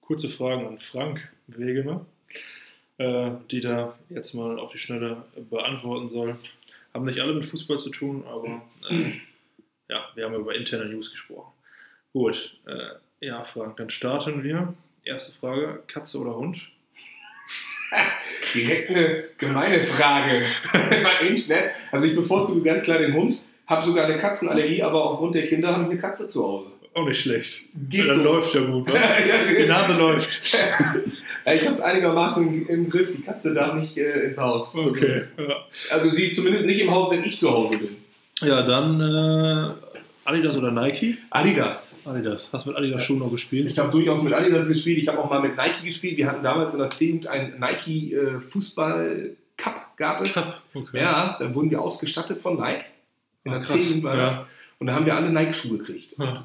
kurze 0.00 0.28
Fragen 0.28 0.66
an 0.66 0.78
Frank 0.78 1.26
Wegener, 1.46 2.04
äh, 2.98 3.30
die 3.50 3.60
da 3.60 3.98
jetzt 4.10 4.34
mal 4.34 4.58
auf 4.58 4.72
die 4.72 4.78
Schnelle 4.78 5.24
beantworten 5.50 6.08
soll. 6.08 6.36
Haben 6.92 7.06
nicht 7.06 7.20
alle 7.20 7.34
mit 7.34 7.46
Fußball 7.46 7.78
zu 7.78 7.90
tun, 7.90 8.24
aber 8.26 8.62
äh, 8.90 9.12
ja, 9.88 10.04
wir 10.14 10.24
haben 10.24 10.34
über 10.34 10.54
interne 10.54 10.86
News 10.86 11.10
gesprochen. 11.10 11.52
Gut, 12.12 12.56
äh, 12.66 13.26
ja, 13.26 13.44
Frank, 13.44 13.76
dann 13.78 13.90
starten 13.90 14.42
wir. 14.42 14.74
Erste 15.04 15.32
Frage: 15.32 15.82
Katze 15.86 16.18
oder 16.18 16.36
Hund? 16.36 16.60
Direkt 18.54 18.90
eine 18.90 19.24
gemeine 19.38 19.84
Frage. 19.84 20.46
Mal 20.72 21.24
eben 21.26 21.38
schnell. 21.38 21.70
Also 21.90 22.06
ich 22.06 22.14
bevorzuge 22.14 22.62
ganz 22.62 22.82
klar 22.82 22.98
den 22.98 23.14
Hund, 23.14 23.40
habe 23.68 23.84
sogar 23.86 24.06
eine 24.06 24.16
Katzenallergie, 24.18 24.82
aber 24.82 25.04
aufgrund 25.04 25.34
der 25.36 25.46
Kinder 25.46 25.68
habe 25.72 25.84
ich 25.84 25.90
eine 25.90 25.98
Katze 26.00 26.26
zu 26.28 26.42
Hause. 26.42 26.68
Auch 26.94 27.06
nicht 27.06 27.20
schlecht. 27.20 27.66
Geht 27.88 28.08
dann 28.08 28.16
so. 28.16 28.24
läuft 28.24 28.54
ja 28.54 28.60
gut, 28.62 28.88
was? 28.92 28.94
Ja, 29.00 29.54
Die 29.62 29.66
Nase 29.66 29.94
läuft. 29.94 30.40
Ja, 31.46 31.54
ich 31.54 31.62
habe 31.64 31.72
es 31.74 31.80
einigermaßen 31.80 32.68
im 32.68 32.90
Griff. 32.90 33.10
Die 33.16 33.22
Katze 33.22 33.54
darf 33.54 33.72
nicht 33.72 33.96
äh, 33.96 34.24
ins 34.26 34.36
Haus. 34.36 34.74
Okay. 34.74 35.22
Ja, 35.38 35.56
Also 35.90 36.10
sie 36.10 36.24
ist 36.24 36.36
zumindest 36.36 36.66
nicht 36.66 36.78
im 36.78 36.90
Haus, 36.90 37.10
wenn 37.10 37.24
ich 37.24 37.40
zu 37.40 37.50
Hause 37.50 37.78
bin. 37.78 37.96
ja 38.42 38.60
dann 38.66 39.00
äh, 39.00 39.70
Adidas 40.28 40.58
oder 40.58 40.70
Nike? 40.70 41.16
Adidas. 41.30 41.94
Adidas. 42.04 42.50
Hast 42.52 42.66
du 42.66 42.70
mit 42.70 42.76
Adidas 42.78 43.02
Schuhen 43.02 43.20
noch 43.20 43.30
gespielt? 43.30 43.70
Ich 43.70 43.78
habe 43.78 43.90
durchaus 43.90 44.22
mit 44.22 44.34
Adidas 44.34 44.68
gespielt. 44.68 44.98
Ich 44.98 45.08
habe 45.08 45.18
auch 45.20 45.30
mal 45.30 45.40
mit 45.40 45.56
Nike 45.56 45.86
gespielt. 45.86 46.18
Wir 46.18 46.26
hatten 46.26 46.42
damals 46.42 46.74
in 46.74 46.80
der 46.80 46.90
10 46.90 47.26
ein 47.28 47.54
Nike 47.58 48.12
äh, 48.12 48.40
Fußball 48.50 49.30
Cup 49.56 49.96
gab 49.96 50.20
es. 50.20 50.36
Okay. 50.74 51.00
Ja, 51.00 51.36
da 51.40 51.54
wurden 51.54 51.70
wir 51.70 51.80
ausgestattet 51.80 52.42
von 52.42 52.58
Nike. 52.60 52.84
In 53.48 53.60
der 53.60 53.60
Ah, 53.60 53.64
krass. 53.64 53.88
10 53.88 54.02
war 54.02 54.16
das. 54.16 54.30
Ja. 54.32 54.46
Und 54.80 54.86
da 54.86 54.94
haben 54.94 55.06
wir 55.06 55.16
alle 55.16 55.30
Nike-Schuhe 55.32 55.78
gekriegt. 55.78 56.14
Ja. 56.18 56.30
Und 56.30 56.44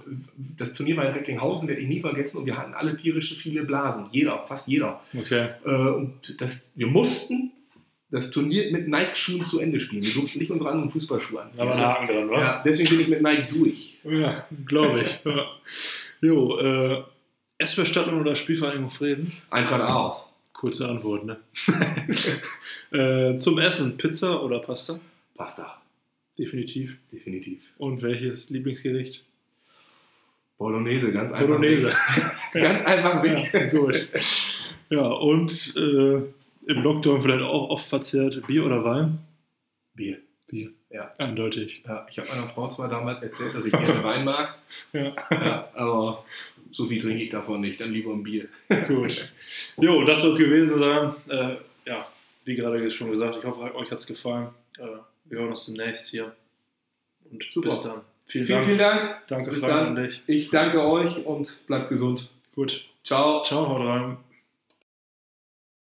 das 0.57 0.73
Turnier 0.73 0.97
war 0.97 1.05
in 1.05 1.13
Recklinghausen, 1.13 1.67
werde 1.67 1.81
ich 1.81 1.87
nie 1.87 1.99
vergessen. 1.99 2.37
Und 2.37 2.45
wir 2.47 2.57
hatten 2.57 2.73
alle 2.73 2.97
tierische 2.97 3.35
viele 3.35 3.63
Blasen. 3.63 4.07
Jeder, 4.11 4.43
fast 4.47 4.67
jeder. 4.67 5.01
Okay. 5.15 5.49
Äh, 5.65 5.69
und 5.69 6.41
das, 6.41 6.69
wir 6.73 6.87
mussten 6.87 7.51
das 8.09 8.31
Turnier 8.31 8.71
mit 8.71 8.87
Nike-Schuhen 8.87 9.45
zu 9.45 9.59
Ende 9.59 9.79
spielen. 9.79 10.03
Wir 10.03 10.13
durften 10.13 10.39
nicht 10.39 10.51
unsere 10.51 10.71
anderen 10.71 10.89
Fußballschuhe 10.91 11.41
anziehen. 11.41 11.59
Da 11.59 11.65
war 11.65 11.75
ein 11.75 11.81
Haken 11.81 12.07
dran, 12.07 12.29
wa? 12.29 12.39
ja, 12.39 12.61
deswegen 12.63 12.89
bin 12.89 12.99
ich 13.01 13.07
mit 13.07 13.21
Nike 13.21 13.47
durch. 13.49 13.97
Ja, 14.03 14.47
glaube 14.65 15.01
ich. 15.01 15.19
Ja. 15.25 15.45
Jo, 16.21 16.57
äh, 16.59 17.03
SV 17.57 17.85
Stadtland 17.85 18.19
oder 18.19 18.35
Spielvereinigung 18.35 18.89
Frieden? 18.89 19.31
Eintracht 19.49 19.89
aus. 19.91 20.39
Kurze 20.53 20.87
Antwort, 20.87 21.25
ne? 21.25 21.37
äh, 22.91 23.37
zum 23.37 23.59
Essen, 23.59 23.97
Pizza 23.97 24.41
oder 24.43 24.59
Pasta? 24.59 24.99
Pasta. 25.35 25.81
Definitiv. 26.37 26.97
Definitiv. 27.11 27.61
Und 27.77 28.01
welches 28.01 28.49
Lieblingsgericht? 28.49 29.25
Bolognese, 30.57 31.11
ganz 31.11 31.31
einfach. 31.31 31.47
Bolognese. 31.47 31.91
Ganz 32.53 32.85
einfach 32.85 33.21
weg. 33.23 33.49
Ja, 33.53 33.65
gut. 33.69 34.07
Ja, 34.89 35.07
und 35.07 35.73
äh, 35.75 36.15
im 36.67 36.83
Lockdown 36.83 37.21
vielleicht 37.21 37.41
auch 37.41 37.69
oft 37.69 37.85
verzehrt 37.87 38.45
Bier 38.47 38.63
oder 38.65 38.83
Wein? 38.85 39.19
Bier. 39.95 40.19
Bier. 40.47 40.69
Ja. 40.91 41.11
Eindeutig. 41.17 41.83
Ja, 41.85 42.05
ich 42.09 42.19
habe 42.19 42.29
meiner 42.29 42.47
Frau 42.47 42.67
zwar 42.69 42.87
damals 42.87 43.21
erzählt, 43.23 43.55
dass 43.55 43.65
ich 43.65 43.71
gerne 43.71 44.03
Wein 44.03 44.23
mag, 44.23 44.55
Ja. 44.93 45.15
ja, 45.31 45.69
aber 45.73 46.23
so 46.71 46.85
viel 46.87 47.01
trinke 47.01 47.23
ich 47.23 47.31
davon 47.31 47.61
nicht, 47.61 47.81
dann 47.81 47.91
lieber 47.91 48.11
ein 48.13 48.23
Bier. 48.23 48.47
Gut. 48.87 49.27
Jo, 49.77 50.03
das 50.03 50.21
soll 50.21 50.31
es 50.31 50.37
gewesen 50.37 50.79
sein. 50.79 51.13
Äh, 51.27 51.55
ja, 51.89 52.07
wie 52.45 52.55
gerade 52.55 52.89
schon 52.91 53.09
gesagt, 53.11 53.37
ich 53.39 53.43
hoffe, 53.43 53.75
euch 53.75 53.89
hat 53.91 53.97
es 53.99 54.07
gefallen. 54.07 54.49
Äh, 54.77 54.83
wir 55.25 55.39
hören 55.39 55.49
uns 55.49 55.65
demnächst 55.65 56.09
hier. 56.09 56.35
Und 57.31 57.43
Super. 57.53 57.69
bis 57.69 57.81
dann. 57.81 58.01
Vielen, 58.25 58.45
Vielen, 58.45 58.57
Dank. 58.57 58.65
vielen 58.65 58.77
Dank. 58.79 59.27
Danke, 59.27 59.51
Bis 59.51 59.59
Frank 59.59 59.73
dann. 59.73 59.97
an 59.97 60.03
dich. 60.03 60.21
Ich 60.27 60.49
danke 60.49 60.81
euch 60.81 61.25
und 61.25 61.65
bleibt 61.67 61.89
gesund. 61.89 62.29
Gut. 62.55 62.85
Ciao. 63.03 63.43
Ciao, 63.43 63.67
haut 63.67 63.85
rein. 63.85 64.17